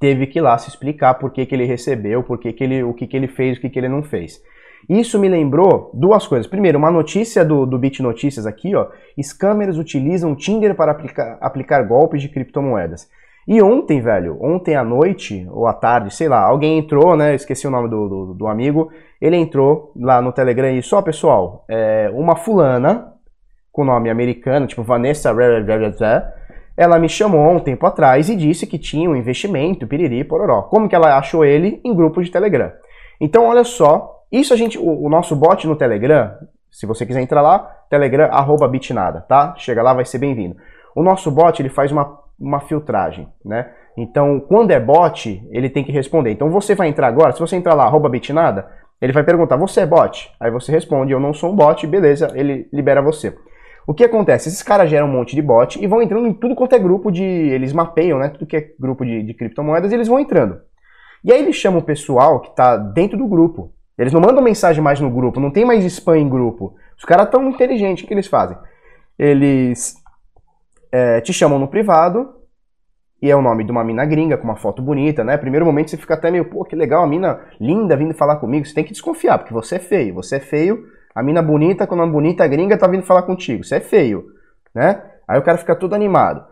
teve 0.01 0.27
que 0.27 0.39
ir 0.39 0.41
lá 0.41 0.57
se 0.57 0.67
explicar 0.67 1.13
por 1.13 1.31
que, 1.31 1.45
que 1.45 1.55
ele 1.55 1.63
recebeu, 1.63 2.23
por 2.23 2.37
que, 2.37 2.51
que 2.51 2.61
ele, 2.61 2.83
o 2.83 2.93
que, 2.93 3.07
que 3.07 3.15
ele 3.15 3.29
fez, 3.29 3.57
o 3.57 3.61
que, 3.61 3.69
que 3.69 3.79
ele 3.79 3.87
não 3.87 4.03
fez. 4.03 4.41
Isso 4.89 5.17
me 5.19 5.29
lembrou 5.29 5.89
duas 5.93 6.27
coisas. 6.27 6.47
Primeiro, 6.47 6.77
uma 6.77 6.91
notícia 6.91 7.43
do, 7.45 7.65
do 7.65 7.77
Bit 7.77 8.01
Notícias 8.01 8.45
aqui, 8.45 8.75
ó. 8.75 8.87
Scammers 9.21 9.77
utilizam 9.77 10.35
Tinder 10.35 10.75
para 10.75 10.91
aplicar, 10.91 11.37
aplicar 11.39 11.83
golpes 11.83 12.21
de 12.21 12.29
criptomoedas. 12.29 13.09
E 13.47 13.61
ontem, 13.61 13.99
velho, 13.99 14.37
ontem 14.41 14.75
à 14.75 14.83
noite, 14.83 15.45
ou 15.51 15.67
à 15.67 15.73
tarde, 15.73 16.13
sei 16.13 16.29
lá, 16.29 16.41
alguém 16.41 16.77
entrou, 16.77 17.15
né? 17.17 17.35
Esqueci 17.35 17.67
o 17.67 17.71
nome 17.71 17.89
do, 17.89 18.07
do, 18.07 18.33
do 18.33 18.47
amigo. 18.47 18.89
Ele 19.19 19.35
entrou 19.35 19.91
lá 19.95 20.21
no 20.21 20.31
Telegram 20.31 20.69
e 20.69 20.81
só, 20.81 21.01
pessoal, 21.01 21.65
é, 21.67 22.09
uma 22.13 22.35
fulana, 22.35 23.13
com 23.71 23.83
nome 23.83 24.09
americano, 24.09 24.67
tipo 24.67 24.83
Vanessa, 24.83 25.33
ela 26.75 26.99
me 26.99 27.09
chamou 27.09 27.51
um 27.51 27.59
tempo 27.59 27.85
atrás 27.85 28.29
e 28.29 28.35
disse 28.35 28.65
que 28.65 28.79
tinha 28.79 29.09
um 29.09 29.15
investimento, 29.15 29.87
piriri, 29.87 30.23
pororó. 30.23 30.63
Como 30.63 30.87
que 30.87 30.95
ela 30.95 31.17
achou 31.17 31.43
ele? 31.43 31.81
Em 31.83 31.93
grupo 31.93 32.23
de 32.23 32.31
Telegram. 32.31 32.71
Então, 33.19 33.45
olha 33.45 33.63
só, 33.63 34.12
isso 34.39 34.53
a 34.53 34.57
gente, 34.57 34.77
o, 34.77 35.05
o, 35.05 35.09
nosso 35.09 35.35
bot 35.35 35.67
no 35.67 35.75
Telegram, 35.75 36.33
se 36.71 36.85
você 36.85 37.05
quiser 37.05 37.21
entrar 37.21 37.41
lá, 37.41 37.59
telegram 37.89 38.25
arroba 38.31 38.67
bitnada, 38.67 39.21
tá? 39.21 39.53
Chega 39.57 39.83
lá, 39.83 39.93
vai 39.93 40.05
ser 40.05 40.17
bem-vindo. 40.17 40.55
O 40.95 41.03
nosso 41.03 41.29
bot, 41.29 41.61
ele 41.61 41.69
faz 41.69 41.91
uma, 41.91 42.19
uma 42.39 42.59
filtragem, 42.59 43.27
né? 43.45 43.71
Então, 43.95 44.39
quando 44.39 44.71
é 44.71 44.79
bot, 44.79 45.47
ele 45.51 45.69
tem 45.69 45.83
que 45.83 45.91
responder. 45.91 46.31
Então, 46.31 46.49
você 46.49 46.73
vai 46.73 46.87
entrar 46.87 47.07
agora, 47.07 47.31
se 47.31 47.39
você 47.39 47.55
entrar 47.55 47.75
lá, 47.75 47.83
arroba 47.83 48.09
bitnada, 48.09 48.67
ele 48.99 49.13
vai 49.13 49.23
perguntar, 49.23 49.55
você 49.55 49.81
é 49.81 49.85
bot? 49.85 50.33
Aí 50.39 50.49
você 50.49 50.71
responde, 50.71 51.11
eu 51.11 51.19
não 51.19 51.33
sou 51.33 51.51
um 51.51 51.55
bot, 51.55 51.85
beleza, 51.85 52.31
ele 52.33 52.67
libera 52.73 53.01
você. 53.01 53.37
O 53.85 53.93
que 53.93 54.03
acontece? 54.03 54.47
Esses 54.47 54.63
caras 54.63 54.89
geram 54.89 55.07
um 55.07 55.11
monte 55.11 55.35
de 55.35 55.41
bot 55.41 55.81
e 55.81 55.85
vão 55.85 56.01
entrando 56.01 56.25
em 56.25 56.33
tudo 56.33 56.55
quanto 56.55 56.73
é 56.73 56.79
grupo 56.79 57.11
de. 57.11 57.23
Eles 57.23 57.73
mapeiam, 57.73 58.17
né? 58.17 58.29
Tudo 58.29 58.45
que 58.45 58.55
é 58.55 58.69
grupo 58.79 59.05
de, 59.05 59.21
de 59.23 59.33
criptomoedas 59.33 59.91
e 59.91 59.95
eles 59.95 60.07
vão 60.07 60.19
entrando. 60.19 60.61
E 61.23 61.31
aí 61.31 61.41
eles 61.41 61.55
chamam 61.55 61.79
o 61.79 61.83
pessoal 61.83 62.39
que 62.39 62.49
está 62.49 62.77
dentro 62.77 63.17
do 63.17 63.27
grupo. 63.27 63.73
Eles 63.97 64.11
não 64.11 64.21
mandam 64.21 64.43
mensagem 64.43 64.83
mais 64.83 64.99
no 64.99 65.09
grupo, 65.09 65.39
não 65.39 65.51
tem 65.51 65.65
mais 65.65 65.83
spam 65.85 66.17
em 66.17 66.27
grupo. 66.27 66.75
Os 66.97 67.05
caras 67.05 67.29
tão 67.29 67.47
inteligentes, 67.49 68.03
o 68.03 68.07
que 68.07 68.13
eles 68.13 68.27
fazem? 68.27 68.57
Eles 69.17 69.95
é, 70.91 71.21
te 71.21 71.31
chamam 71.31 71.59
no 71.59 71.67
privado, 71.67 72.43
e 73.23 73.31
é 73.31 73.35
o 73.37 73.41
nome 73.41 73.63
de 73.63 73.71
uma 73.71 73.85
mina 73.85 74.05
gringa 74.05 74.37
com 74.37 74.43
uma 74.43 74.57
foto 74.57 74.81
bonita, 74.81 75.23
né? 75.23 75.37
Primeiro 75.37 75.65
momento 75.65 75.89
você 75.89 75.95
fica 75.95 76.13
até 76.13 76.29
meio, 76.29 76.43
pô, 76.43 76.65
que 76.65 76.75
legal, 76.75 77.05
a 77.05 77.07
mina 77.07 77.39
linda 77.57 77.95
vindo 77.95 78.13
falar 78.13 78.35
comigo. 78.35 78.65
Você 78.65 78.73
tem 78.73 78.83
que 78.83 78.91
desconfiar, 78.91 79.37
porque 79.37 79.53
você 79.53 79.75
é 79.75 79.79
feio. 79.79 80.13
Você 80.15 80.35
é 80.35 80.39
feio, 80.41 80.85
a 81.15 81.23
mina 81.23 81.41
bonita, 81.41 81.87
quando 81.87 82.03
a 82.03 82.05
bonita 82.05 82.45
gringa 82.45 82.77
tá 82.77 82.85
vindo 82.85 83.03
falar 83.03 83.21
contigo. 83.21 83.63
Você 83.63 83.77
é 83.77 83.79
feio, 83.79 84.25
né? 84.75 85.01
Aí 85.25 85.39
o 85.39 85.41
cara 85.41 85.57
fica 85.57 85.73
todo 85.73 85.95
animado. 85.95 86.43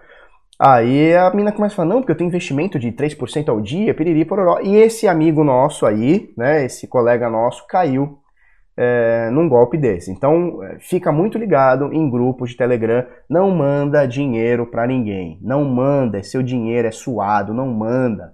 Aí 0.63 1.15
a 1.15 1.33
mina 1.33 1.51
começa 1.51 1.73
a 1.73 1.77
falar, 1.77 1.89
não, 1.89 2.01
porque 2.01 2.11
eu 2.11 2.15
tenho 2.15 2.27
investimento 2.27 2.77
de 2.77 2.91
3% 2.91 3.49
ao 3.49 3.59
dia, 3.59 3.95
piriri, 3.95 4.23
pororó. 4.23 4.59
E 4.61 4.75
esse 4.75 5.07
amigo 5.07 5.43
nosso 5.43 5.87
aí, 5.87 6.31
né, 6.37 6.63
esse 6.63 6.87
colega 6.87 7.27
nosso, 7.31 7.65
caiu 7.65 8.19
é, 8.77 9.31
num 9.31 9.49
golpe 9.49 9.75
desse. 9.75 10.11
Então, 10.11 10.63
é, 10.63 10.77
fica 10.79 11.11
muito 11.11 11.39
ligado 11.39 11.91
em 11.91 12.07
grupos 12.07 12.51
de 12.51 12.57
Telegram, 12.57 13.03
não 13.27 13.49
manda 13.49 14.05
dinheiro 14.05 14.67
para 14.67 14.85
ninguém. 14.85 15.39
Não 15.41 15.65
manda, 15.65 16.21
seu 16.21 16.43
dinheiro 16.43 16.87
é 16.87 16.91
suado, 16.91 17.55
não 17.55 17.65
manda. 17.65 18.33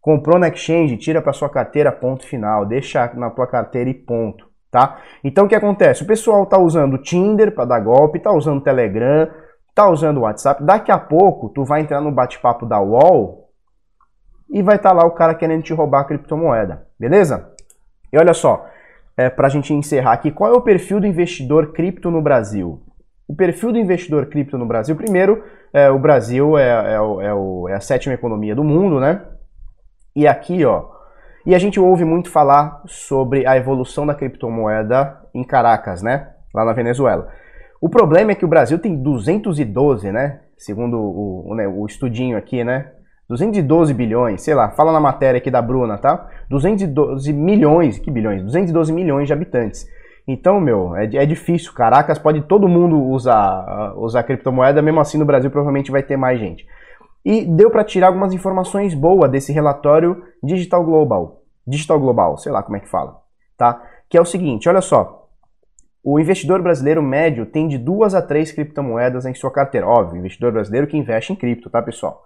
Comprou 0.00 0.38
na 0.38 0.48
exchange, 0.48 0.96
tira 0.96 1.20
para 1.20 1.34
sua 1.34 1.50
carteira, 1.50 1.92
ponto 1.92 2.26
final. 2.26 2.64
Deixa 2.64 3.12
na 3.12 3.28
tua 3.28 3.46
carteira 3.46 3.90
e 3.90 3.94
ponto, 3.94 4.46
tá? 4.70 4.98
Então, 5.22 5.44
o 5.44 5.48
que 5.48 5.54
acontece? 5.54 6.04
O 6.04 6.06
pessoal 6.06 6.46
tá 6.46 6.58
usando 6.58 6.96
Tinder 6.96 7.54
para 7.54 7.66
dar 7.66 7.80
golpe, 7.80 8.18
tá 8.18 8.32
usando 8.32 8.62
Telegram, 8.62 9.28
tá 9.74 9.88
usando 9.88 10.18
o 10.18 10.20
WhatsApp, 10.20 10.62
daqui 10.62 10.92
a 10.92 10.98
pouco 10.98 11.48
tu 11.48 11.64
vai 11.64 11.80
entrar 11.80 12.00
no 12.00 12.12
bate-papo 12.12 12.64
da 12.64 12.80
UOL 12.80 13.50
e 14.48 14.62
vai 14.62 14.76
estar 14.76 14.90
tá 14.90 14.94
lá 14.94 15.04
o 15.04 15.12
cara 15.12 15.34
querendo 15.34 15.62
te 15.62 15.72
roubar 15.72 16.00
a 16.00 16.04
criptomoeda, 16.04 16.86
beleza? 16.98 17.52
E 18.12 18.18
olha 18.18 18.32
só, 18.32 18.66
é, 19.16 19.28
para 19.28 19.48
a 19.48 19.50
gente 19.50 19.72
encerrar 19.72 20.12
aqui, 20.12 20.30
qual 20.30 20.52
é 20.52 20.56
o 20.56 20.62
perfil 20.62 21.00
do 21.00 21.06
investidor 21.06 21.72
cripto 21.72 22.10
no 22.10 22.22
Brasil? 22.22 22.82
O 23.26 23.34
perfil 23.34 23.72
do 23.72 23.78
investidor 23.78 24.26
cripto 24.26 24.58
no 24.58 24.66
Brasil, 24.66 24.94
primeiro, 24.94 25.42
é, 25.72 25.90
o 25.90 25.98
Brasil 25.98 26.56
é, 26.56 26.68
é, 26.68 26.94
é, 26.94 27.72
é 27.72 27.74
a 27.74 27.80
sétima 27.80 28.14
economia 28.14 28.54
do 28.54 28.62
mundo, 28.62 29.00
né? 29.00 29.22
E 30.14 30.26
aqui, 30.26 30.64
ó, 30.64 30.94
e 31.46 31.54
a 31.54 31.58
gente 31.58 31.80
ouve 31.80 32.04
muito 32.04 32.30
falar 32.30 32.82
sobre 32.86 33.46
a 33.46 33.56
evolução 33.56 34.06
da 34.06 34.14
criptomoeda 34.14 35.18
em 35.34 35.44
Caracas, 35.44 36.00
né? 36.00 36.30
Lá 36.54 36.64
na 36.64 36.72
Venezuela. 36.72 37.28
O 37.84 37.88
problema 37.90 38.32
é 38.32 38.34
que 38.34 38.46
o 38.46 38.48
Brasil 38.48 38.78
tem 38.78 38.96
212, 38.96 40.10
né? 40.10 40.40
Segundo 40.56 40.96
o, 40.96 41.50
o, 41.50 41.54
né, 41.54 41.68
o 41.68 41.84
estudinho 41.84 42.34
aqui, 42.34 42.64
né? 42.64 42.90
212 43.28 43.92
bilhões, 43.92 44.40
sei 44.40 44.54
lá, 44.54 44.70
fala 44.70 44.90
na 44.90 45.00
matéria 45.00 45.36
aqui 45.36 45.50
da 45.50 45.60
Bruna, 45.60 45.98
tá? 45.98 46.26
212 46.48 47.30
milhões, 47.34 47.98
que 47.98 48.10
bilhões? 48.10 48.42
212 48.42 48.90
milhões 48.90 49.26
de 49.26 49.34
habitantes. 49.34 49.86
Então, 50.26 50.62
meu, 50.62 50.96
é, 50.96 51.04
é 51.14 51.26
difícil. 51.26 51.74
Caracas 51.74 52.18
pode 52.18 52.40
todo 52.48 52.66
mundo 52.66 52.98
usar, 52.98 53.92
usar 53.98 54.22
criptomoeda, 54.22 54.80
mesmo 54.80 55.00
assim 55.00 55.18
no 55.18 55.26
Brasil 55.26 55.50
provavelmente 55.50 55.90
vai 55.90 56.02
ter 56.02 56.16
mais 56.16 56.40
gente. 56.40 56.64
E 57.22 57.44
deu 57.44 57.70
para 57.70 57.84
tirar 57.84 58.06
algumas 58.06 58.32
informações 58.32 58.94
boas 58.94 59.30
desse 59.30 59.52
relatório 59.52 60.22
Digital 60.42 60.82
Global. 60.82 61.42
Digital 61.66 62.00
Global, 62.00 62.38
sei 62.38 62.50
lá 62.50 62.62
como 62.62 62.78
é 62.78 62.80
que 62.80 62.88
fala, 62.88 63.18
tá? 63.58 63.82
Que 64.08 64.16
é 64.16 64.22
o 64.22 64.24
seguinte, 64.24 64.70
olha 64.70 64.80
só. 64.80 65.23
O 66.04 66.20
investidor 66.20 66.62
brasileiro 66.62 67.02
médio 67.02 67.46
tem 67.46 67.66
de 67.66 67.78
duas 67.78 68.14
a 68.14 68.20
três 68.20 68.52
criptomoedas 68.52 69.24
em 69.24 69.34
sua 69.34 69.50
carteira. 69.50 69.86
Óbvio, 69.86 70.18
investidor 70.18 70.52
brasileiro 70.52 70.86
que 70.86 70.98
investe 70.98 71.32
em 71.32 71.36
cripto, 71.36 71.70
tá, 71.70 71.80
pessoal? 71.80 72.22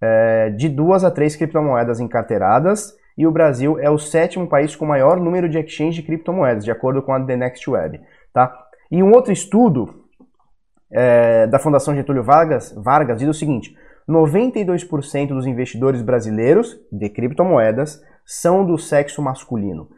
É, 0.00 0.50
de 0.50 0.68
duas 0.68 1.02
a 1.02 1.10
três 1.10 1.34
criptomoedas 1.34 1.98
encarteiradas 1.98 2.94
e 3.16 3.26
o 3.26 3.32
Brasil 3.32 3.76
é 3.80 3.90
o 3.90 3.98
sétimo 3.98 4.46
país 4.46 4.76
com 4.76 4.86
maior 4.86 5.18
número 5.18 5.48
de 5.48 5.58
exchange 5.58 5.96
de 5.96 6.02
criptomoedas, 6.04 6.64
de 6.64 6.70
acordo 6.70 7.02
com 7.02 7.12
a 7.12 7.20
The 7.20 7.36
Next 7.36 7.68
Web, 7.68 8.00
tá? 8.32 8.56
E 8.88 9.02
um 9.02 9.10
outro 9.10 9.32
estudo 9.32 10.04
é, 10.88 11.48
da 11.48 11.58
Fundação 11.58 11.96
Getúlio 11.96 12.22
Vargas, 12.22 12.72
Vargas 12.76 13.18
diz 13.18 13.28
o 13.28 13.34
seguinte: 13.34 13.76
92% 14.08 15.28
dos 15.28 15.44
investidores 15.44 16.02
brasileiros 16.02 16.78
de 16.92 17.08
criptomoedas 17.08 18.00
são 18.24 18.64
do 18.64 18.78
sexo 18.78 19.20
masculino. 19.20 19.88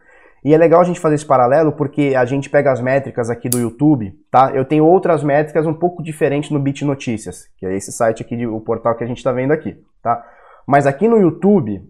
E 0.44 0.54
é 0.54 0.58
legal 0.58 0.80
a 0.80 0.84
gente 0.84 1.00
fazer 1.00 1.16
esse 1.16 1.26
paralelo 1.26 1.72
porque 1.72 2.14
a 2.16 2.24
gente 2.24 2.48
pega 2.48 2.72
as 2.72 2.80
métricas 2.80 3.28
aqui 3.28 3.48
do 3.48 3.58
YouTube, 3.58 4.14
tá? 4.30 4.52
Eu 4.54 4.64
tenho 4.64 4.86
outras 4.86 5.22
métricas 5.22 5.66
um 5.66 5.74
pouco 5.74 6.02
diferentes 6.02 6.50
no 6.50 6.58
Bit 6.58 6.84
Notícias, 6.84 7.46
que 7.58 7.66
é 7.66 7.76
esse 7.76 7.92
site 7.92 8.22
aqui, 8.22 8.46
o 8.46 8.60
portal 8.60 8.94
que 8.96 9.04
a 9.04 9.06
gente 9.06 9.18
está 9.18 9.32
vendo 9.32 9.52
aqui, 9.52 9.76
tá? 10.02 10.24
Mas 10.66 10.86
aqui 10.86 11.08
no 11.08 11.18
YouTube, 11.18 11.82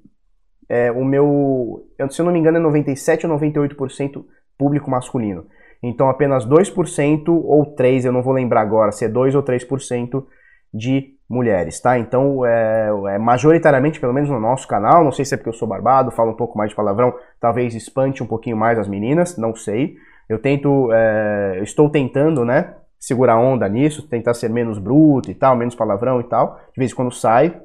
é, 0.68 0.90
o 0.90 1.04
meu, 1.04 1.86
se 2.10 2.20
eu 2.20 2.24
não 2.24 2.32
me 2.32 2.38
engano, 2.38 2.56
é 2.56 2.60
97 2.60 3.26
ou 3.26 3.38
98% 3.38 4.24
público 4.58 4.90
masculino. 4.90 5.46
Então 5.82 6.08
apenas 6.08 6.44
2% 6.44 7.28
ou 7.28 7.74
3%, 7.74 8.04
eu 8.04 8.12
não 8.12 8.22
vou 8.22 8.32
lembrar 8.32 8.62
agora 8.62 8.92
se 8.92 9.04
é 9.04 9.08
2 9.08 9.34
ou 9.34 9.42
3% 9.42 10.24
de 10.72 11.14
mulheres, 11.28 11.80
tá? 11.80 11.98
Então, 11.98 12.44
é, 12.44 12.90
é, 13.10 13.18
majoritariamente, 13.18 14.00
pelo 14.00 14.12
menos 14.12 14.28
no 14.28 14.40
nosso 14.40 14.66
canal, 14.66 15.04
não 15.04 15.12
sei 15.12 15.24
se 15.24 15.34
é 15.34 15.36
porque 15.36 15.48
eu 15.48 15.54
sou 15.54 15.68
barbado, 15.68 16.10
falo 16.10 16.32
um 16.32 16.36
pouco 16.36 16.58
mais 16.58 16.70
de 16.70 16.76
palavrão, 16.76 17.14
talvez 17.40 17.74
espante 17.74 18.22
um 18.22 18.26
pouquinho 18.26 18.56
mais 18.56 18.78
as 18.78 18.88
meninas, 18.88 19.36
não 19.36 19.54
sei. 19.54 19.94
Eu 20.28 20.40
tento, 20.40 20.90
é, 20.92 21.60
estou 21.62 21.88
tentando, 21.88 22.44
né, 22.44 22.74
segurar 22.98 23.38
onda 23.38 23.68
nisso, 23.68 24.08
tentar 24.08 24.34
ser 24.34 24.50
menos 24.50 24.78
bruto 24.78 25.30
e 25.30 25.34
tal, 25.34 25.56
menos 25.56 25.74
palavrão 25.74 26.20
e 26.20 26.24
tal, 26.24 26.60
de 26.72 26.78
vez 26.78 26.92
em 26.92 26.94
quando 26.94 27.12
sai. 27.12 27.60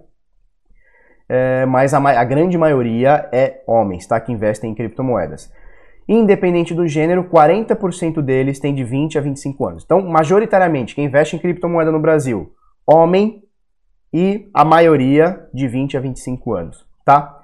É, 1.27 1.65
mas 1.65 1.93
a, 1.93 1.97
a 1.97 2.23
grande 2.23 2.57
maioria 2.57 3.27
é 3.31 3.63
homens, 3.65 4.05
tá, 4.05 4.19
que 4.19 4.31
investem 4.31 4.71
em 4.71 4.75
criptomoedas. 4.75 5.51
Independente 6.07 6.73
do 6.73 6.87
gênero, 6.87 7.23
40% 7.23 8.21
deles 8.21 8.59
tem 8.59 8.75
de 8.75 8.83
20 8.83 9.17
a 9.17 9.21
25 9.21 9.65
anos. 9.65 9.83
Então, 9.83 10.01
majoritariamente, 10.03 10.93
quem 10.93 11.05
investe 11.05 11.35
em 11.35 11.39
criptomoeda 11.39 11.91
no 11.91 11.99
Brasil, 11.99 12.53
homem 12.87 13.43
e 14.13 14.49
a 14.53 14.63
maioria 14.63 15.47
de 15.53 15.67
20 15.67 15.97
a 15.97 15.99
25 15.99 16.53
anos, 16.53 16.85
tá? 17.03 17.41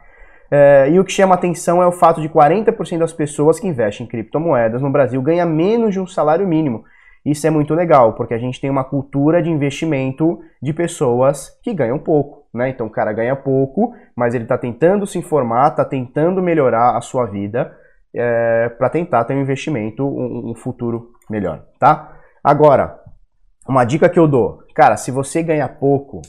É, 0.50 0.90
e 0.90 1.00
o 1.00 1.06
que 1.06 1.14
chama 1.14 1.36
atenção 1.36 1.82
é 1.82 1.88
o 1.88 1.92
fato 1.94 2.22
de 2.22 2.28
40% 2.28 2.98
das 2.98 3.14
pessoas 3.14 3.60
que 3.60 3.68
investem 3.68 4.06
em 4.06 4.10
criptomoedas 4.10 4.82
no 4.82 4.92
Brasil 4.92 5.22
ganha 5.22 5.46
menos 5.46 5.94
de 5.94 6.00
um 6.00 6.06
salário 6.06 6.46
mínimo. 6.46 6.84
Isso 7.26 7.46
é 7.46 7.50
muito 7.50 7.74
legal, 7.74 8.14
porque 8.14 8.34
a 8.34 8.38
gente 8.38 8.60
tem 8.60 8.70
uma 8.70 8.84
cultura 8.84 9.42
de 9.42 9.50
investimento 9.50 10.40
de 10.62 10.74
pessoas 10.74 11.58
que 11.64 11.74
ganham 11.74 12.00
pouco, 12.00 12.48
né? 12.54 12.70
Então 12.70 12.88
o 12.88 12.90
cara 12.90 13.14
ganha 13.14 13.36
pouco, 13.36 13.94
mas 14.16 14.34
ele 14.34 14.44
está 14.44 14.58
tentando 14.58 15.06
se 15.06 15.18
informar, 15.18 15.70
está 15.70 15.86
tentando 15.86 16.42
melhorar 16.42 16.98
a 16.98 17.02
sua 17.02 17.26
vida 17.28 17.72
é, 18.14 18.70
para 18.70 18.90
tentar 18.90 19.24
ter 19.24 19.36
um 19.36 19.42
investimento, 19.42 20.04
um, 20.04 20.52
um 20.52 20.56
futuro 20.56 21.12
melhor, 21.30 21.64
tá? 21.80 22.18
Agora, 22.44 23.00
uma 23.68 23.84
dica 23.86 24.10
que 24.10 24.20
eu 24.20 24.28
dou, 24.28 24.64
cara, 24.74 24.98
se 24.98 25.12
você 25.12 25.44
ganha 25.44 25.68
pouco, 25.68 26.22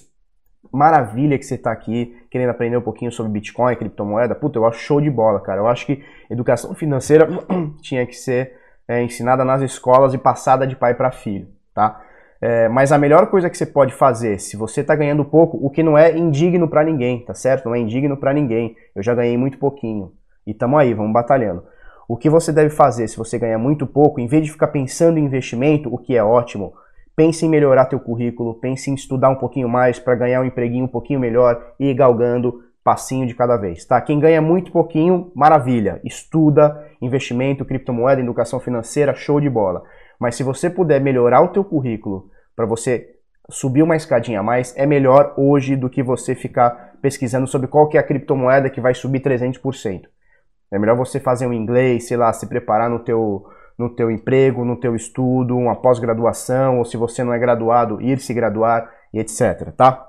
maravilha 0.73 1.39
que 1.39 1.45
você 1.45 1.55
está 1.55 1.71
aqui 1.71 2.17
querendo 2.31 2.51
aprender 2.51 2.77
um 2.77 2.83
pouquinho 2.83 3.13
sobre 3.13 3.33
Bitcoin, 3.33 3.77
criptomoeda. 3.77 4.35
Puta, 4.35 4.59
eu 4.59 4.67
acho 4.67 4.79
show 4.79 5.01
de 5.01 5.11
bola, 5.11 5.41
cara. 5.41 5.61
Eu 5.61 5.67
acho 5.67 5.85
que 5.85 6.03
educação 6.31 6.75
financeira 6.75 7.29
tinha 7.83 8.07
que 8.07 8.15
ser 8.15 8.55
é, 8.89 9.03
ensinada 9.03 9.45
nas 9.45 9.61
escolas 9.61 10.15
e 10.15 10.19
passada 10.19 10.67
de 10.67 10.75
pai 10.75 10.95
para 10.95 11.11
filho, 11.11 11.49
tá? 11.75 12.01
É, 12.41 12.69
mas 12.69 12.91
a 12.91 12.99
melhor 12.99 13.29
coisa 13.29 13.49
que 13.49 13.57
você 13.57 13.65
pode 13.65 13.95
fazer, 13.95 14.41
se 14.41 14.57
você 14.57 14.81
está 14.81 14.97
ganhando 14.97 15.25
pouco, 15.25 15.65
o 15.65 15.71
que 15.71 15.83
não 15.83 15.97
é 15.97 16.17
indigno 16.17 16.67
para 16.67 16.83
ninguém, 16.83 17.25
tá 17.25 17.35
certo? 17.35 17.67
Não 17.67 17.75
é 17.75 17.79
indigno 17.79 18.17
para 18.17 18.33
ninguém. 18.33 18.75
Eu 18.97 19.03
já 19.03 19.15
ganhei 19.15 19.37
muito 19.37 19.59
pouquinho. 19.59 20.13
E 20.45 20.53
tamo 20.53 20.77
aí, 20.77 20.93
vamos 20.93 21.13
batalhando. 21.13 21.65
O 22.09 22.17
que 22.17 22.29
você 22.29 22.53
deve 22.53 22.71
fazer 22.71 23.07
se 23.07 23.17
você 23.17 23.39
ganha 23.39 23.57
muito 23.57 23.87
pouco, 23.87 24.21
em 24.21 24.27
vez 24.27 24.45
de 24.45 24.51
ficar 24.51 24.69
pensando 24.69 25.19
em 25.19 25.25
investimento, 25.25 25.93
o 25.95 25.97
que 25.97 26.17
é 26.17 26.25
ótimo, 26.25 26.73
pense 27.15 27.45
em 27.45 27.49
melhorar 27.49 27.87
teu 27.87 28.01
currículo, 28.01 28.55
pense 28.55 28.91
em 28.91 28.95
estudar 28.95 29.29
um 29.29 29.37
pouquinho 29.37 29.69
mais 29.69 29.99
para 29.99 30.15
ganhar 30.15 30.41
um 30.41 30.45
empreguinho 30.45 30.85
um 30.85 30.89
pouquinho 30.89 31.21
melhor 31.21 31.75
e 31.79 31.91
ir 31.91 31.95
galgando 31.95 32.63
passinho 32.85 33.27
de 33.27 33.35
cada 33.35 33.57
vez, 33.57 33.85
tá? 33.85 34.01
Quem 34.01 34.19
ganha 34.19 34.43
muito 34.43 34.73
pouquinho, 34.73 35.31
maravilha, 35.35 36.01
estuda, 36.03 36.85
investimento, 37.01 37.65
criptomoeda, 37.65 38.21
educação 38.21 38.59
financeira, 38.59 39.15
show 39.15 39.41
de 39.41 39.49
bola. 39.49 39.85
Mas 40.19 40.35
se 40.35 40.43
você 40.43 40.69
puder 40.69 41.01
melhorar 41.01 41.43
o 41.43 41.49
teu 41.49 41.65
currículo 41.65 42.29
para 42.57 42.67
você 42.67 43.09
subir 43.51 43.83
uma 43.83 43.97
escadinha 43.97 44.41
a 44.41 44.43
mais, 44.43 44.77
é 44.77 44.87
melhor 44.87 45.35
hoje 45.37 45.77
do 45.77 45.89
que 45.89 46.03
você 46.03 46.35
ficar 46.35 46.93
pesquisando 47.01 47.47
sobre 47.47 47.69
qual 47.69 47.89
que 47.89 47.97
é 47.97 48.01
a 48.01 48.05
criptomoeda 48.05 48.71
que 48.71 48.81
vai 48.81 48.95
subir 48.95 49.21
300%. 49.21 50.03
É 50.71 50.79
melhor 50.79 50.97
você 50.97 51.21
fazer 51.21 51.47
um 51.47 51.53
inglês, 51.53 52.09
sei 52.09 52.17
lá, 52.17 52.33
se 52.33 52.49
preparar 52.49 52.89
no 52.89 53.01
teu 53.01 53.47
no 53.83 53.91
teu 53.91 54.11
emprego, 54.11 54.65
no 54.65 54.77
teu 54.77 54.95
estudo, 54.95 55.57
uma 55.57 55.77
pós-graduação, 55.77 56.79
ou 56.79 56.85
se 56.85 56.97
você 56.97 57.23
não 57.23 57.33
é 57.33 57.39
graduado, 57.39 58.01
ir 58.01 58.19
se 58.21 58.33
graduar 58.33 58.89
e 59.13 59.19
etc, 59.19 59.73
tá? 59.77 60.07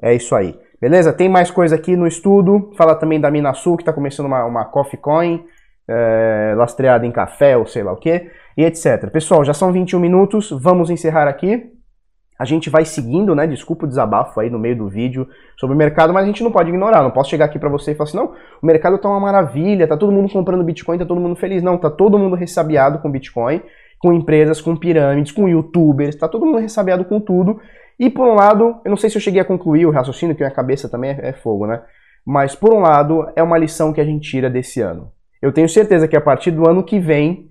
É 0.00 0.14
isso 0.14 0.34
aí. 0.34 0.58
Beleza? 0.80 1.12
Tem 1.12 1.28
mais 1.28 1.50
coisa 1.50 1.76
aqui 1.76 1.94
no 1.96 2.06
estudo. 2.06 2.72
Fala 2.76 2.94
também 2.94 3.20
da 3.20 3.30
Minasul, 3.30 3.76
que 3.76 3.82
está 3.82 3.92
começando 3.92 4.26
uma, 4.26 4.44
uma 4.44 4.64
Coffee 4.64 4.98
Coin, 4.98 5.44
é, 5.86 6.54
lastreada 6.56 7.06
em 7.06 7.12
café 7.12 7.56
ou 7.56 7.66
sei 7.66 7.82
lá 7.82 7.92
o 7.92 7.96
que, 7.96 8.30
e 8.56 8.64
etc. 8.64 9.10
Pessoal, 9.12 9.44
já 9.44 9.52
são 9.52 9.72
21 9.72 10.00
minutos, 10.00 10.50
vamos 10.50 10.88
encerrar 10.88 11.28
aqui 11.28 11.79
a 12.40 12.46
gente 12.46 12.70
vai 12.70 12.86
seguindo, 12.86 13.34
né? 13.34 13.46
Desculpa 13.46 13.84
o 13.84 13.86
desabafo 13.86 14.40
aí 14.40 14.48
no 14.48 14.58
meio 14.58 14.74
do 14.74 14.88
vídeo 14.88 15.28
sobre 15.58 15.76
o 15.76 15.78
mercado, 15.78 16.10
mas 16.10 16.24
a 16.24 16.26
gente 16.26 16.42
não 16.42 16.50
pode 16.50 16.70
ignorar. 16.70 17.02
Não 17.02 17.10
posso 17.10 17.28
chegar 17.28 17.44
aqui 17.44 17.58
para 17.58 17.68
você 17.68 17.92
e 17.92 17.94
falar 17.94 18.08
assim: 18.08 18.16
não, 18.16 18.32
o 18.62 18.66
mercado 18.66 18.96
tá 18.96 19.10
uma 19.10 19.20
maravilha, 19.20 19.86
tá 19.86 19.94
todo 19.94 20.10
mundo 20.10 20.32
comprando 20.32 20.64
Bitcoin, 20.64 20.96
tá 20.96 21.04
todo 21.04 21.20
mundo 21.20 21.36
feliz. 21.36 21.62
Não, 21.62 21.76
tá 21.76 21.90
todo 21.90 22.18
mundo 22.18 22.34
ressabiado 22.34 22.98
com 23.00 23.10
Bitcoin, 23.10 23.60
com 23.98 24.14
empresas, 24.14 24.58
com 24.58 24.74
pirâmides, 24.74 25.32
com 25.32 25.50
youtubers, 25.50 26.16
tá 26.16 26.26
todo 26.26 26.46
mundo 26.46 26.56
ressabiado 26.56 27.04
com 27.04 27.20
tudo. 27.20 27.60
E 27.98 28.08
por 28.08 28.26
um 28.26 28.34
lado, 28.34 28.80
eu 28.86 28.88
não 28.88 28.96
sei 28.96 29.10
se 29.10 29.18
eu 29.18 29.20
cheguei 29.20 29.42
a 29.42 29.44
concluir 29.44 29.84
o 29.84 29.90
raciocínio, 29.90 30.34
que 30.34 30.42
minha 30.42 30.50
cabeça 30.50 30.88
também 30.88 31.10
é, 31.10 31.28
é 31.28 31.32
fogo, 31.34 31.66
né? 31.66 31.82
Mas 32.24 32.54
por 32.54 32.72
um 32.72 32.80
lado, 32.80 33.30
é 33.36 33.42
uma 33.42 33.58
lição 33.58 33.92
que 33.92 34.00
a 34.00 34.04
gente 34.04 34.30
tira 34.30 34.48
desse 34.48 34.80
ano. 34.80 35.12
Eu 35.42 35.52
tenho 35.52 35.68
certeza 35.68 36.08
que 36.08 36.16
a 36.16 36.22
partir 36.22 36.52
do 36.52 36.66
ano 36.66 36.82
que 36.82 36.98
vem, 36.98 37.49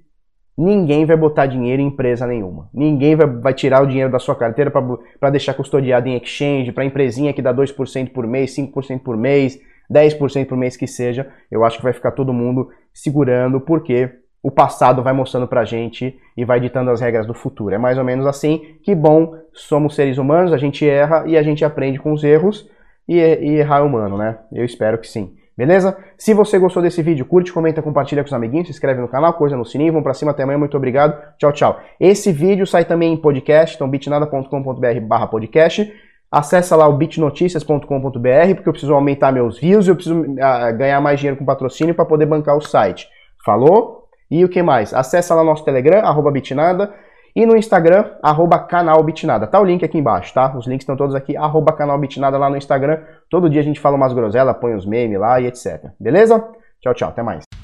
ninguém 0.59 1.05
vai 1.05 1.15
botar 1.15 1.45
dinheiro 1.45 1.81
em 1.81 1.87
empresa 1.87 2.27
nenhuma. 2.27 2.69
Ninguém 2.73 3.15
vai, 3.15 3.25
vai 3.25 3.53
tirar 3.53 3.81
o 3.81 3.87
dinheiro 3.87 4.11
da 4.11 4.19
sua 4.19 4.35
carteira 4.35 4.69
para 4.69 5.29
deixar 5.29 5.53
custodiado 5.53 6.09
em 6.09 6.17
exchange, 6.17 6.73
para 6.73 6.83
empresinha 6.83 7.31
que 7.31 7.41
dá 7.41 7.53
2% 7.53 8.11
por 8.11 8.27
mês, 8.27 8.53
5% 8.55 8.99
por 8.99 9.15
mês, 9.15 9.57
10% 9.89 10.47
por 10.47 10.57
mês 10.57 10.75
que 10.75 10.85
seja. 10.85 11.31
Eu 11.49 11.63
acho 11.63 11.77
que 11.77 11.83
vai 11.83 11.93
ficar 11.93 12.11
todo 12.11 12.33
mundo 12.33 12.69
segurando, 12.93 13.61
porque 13.61 14.11
o 14.43 14.51
passado 14.51 15.01
vai 15.01 15.13
mostrando 15.13 15.47
pra 15.47 15.63
gente 15.63 16.19
e 16.35 16.43
vai 16.43 16.59
ditando 16.59 16.91
as 16.91 16.99
regras 16.99 17.25
do 17.25 17.33
futuro. 17.33 17.73
É 17.73 17.77
mais 17.77 17.97
ou 17.97 18.03
menos 18.03 18.27
assim. 18.27 18.61
Que 18.83 18.93
bom, 18.93 19.33
somos 19.53 19.95
seres 19.95 20.17
humanos, 20.17 20.51
a 20.51 20.57
gente 20.57 20.87
erra 20.87 21.23
e 21.25 21.37
a 21.37 21.43
gente 21.43 21.63
aprende 21.63 21.99
com 21.99 22.11
os 22.11 22.21
erros 22.21 22.69
e, 23.07 23.15
e 23.15 23.55
errar 23.59 23.79
é 23.79 23.81
humano, 23.81 24.17
né? 24.17 24.37
Eu 24.51 24.65
espero 24.65 24.97
que 24.97 25.07
sim. 25.07 25.38
Beleza? 25.59 25.97
Se 26.17 26.33
você 26.33 26.57
gostou 26.57 26.81
desse 26.81 27.01
vídeo, 27.01 27.25
curte, 27.25 27.51
comenta, 27.51 27.81
compartilha 27.81 28.23
com 28.23 28.27
os 28.27 28.33
amiguinhos, 28.33 28.67
se 28.67 28.71
inscreve 28.71 29.01
no 29.01 29.09
canal, 29.09 29.33
coisa 29.33 29.57
no 29.57 29.65
sininho, 29.65 29.91
vamos 29.91 30.05
pra 30.05 30.13
cima, 30.13 30.31
até 30.31 30.41
amanhã, 30.41 30.57
muito 30.57 30.77
obrigado, 30.77 31.21
tchau, 31.37 31.51
tchau. 31.51 31.81
Esse 31.99 32.31
vídeo 32.31 32.65
sai 32.65 32.85
também 32.85 33.11
em 33.11 33.17
podcast, 33.17 33.75
então 33.75 33.89
bitnada.com.br 33.89 34.99
barra 35.01 35.27
podcast, 35.27 35.93
acessa 36.31 36.77
lá 36.77 36.87
o 36.87 36.93
bitnoticias.com.br, 36.93 38.55
porque 38.55 38.69
eu 38.69 38.71
preciso 38.71 38.93
aumentar 38.93 39.33
meus 39.33 39.59
views 39.59 39.85
eu 39.89 39.95
preciso 39.95 40.21
uh, 40.21 40.77
ganhar 40.77 41.01
mais 41.01 41.19
dinheiro 41.19 41.37
com 41.37 41.43
patrocínio 41.43 41.93
para 41.93 42.05
poder 42.05 42.25
bancar 42.25 42.55
o 42.55 42.61
site. 42.61 43.09
Falou? 43.43 44.05
E 44.31 44.45
o 44.45 44.47
que 44.47 44.63
mais? 44.63 44.93
Acessa 44.93 45.35
lá 45.35 45.43
nosso 45.43 45.65
Telegram, 45.65 45.99
arroba 46.05 46.31
bitnada, 46.31 46.93
e 47.35 47.45
no 47.45 47.55
Instagram, 47.55 48.05
arroba 48.21 48.59
canal 48.59 49.01
Bitnada. 49.03 49.47
Tá 49.47 49.59
o 49.59 49.65
link 49.65 49.83
aqui 49.83 49.97
embaixo, 49.97 50.33
tá? 50.33 50.55
Os 50.57 50.67
links 50.67 50.83
estão 50.83 50.95
todos 50.95 51.15
aqui, 51.15 51.35
arroba 51.35 51.73
canal 51.73 51.97
Bitnada 51.97 52.37
lá 52.37 52.49
no 52.49 52.57
Instagram. 52.57 52.99
Todo 53.29 53.49
dia 53.49 53.61
a 53.61 53.63
gente 53.63 53.79
fala 53.79 53.95
umas 53.95 54.13
groselhas, 54.13 54.57
põe 54.57 54.73
os 54.73 54.85
memes 54.85 55.19
lá 55.19 55.39
e 55.39 55.47
etc. 55.47 55.91
Beleza? 55.99 56.43
Tchau, 56.81 56.93
tchau. 56.93 57.09
Até 57.09 57.21
mais. 57.21 57.58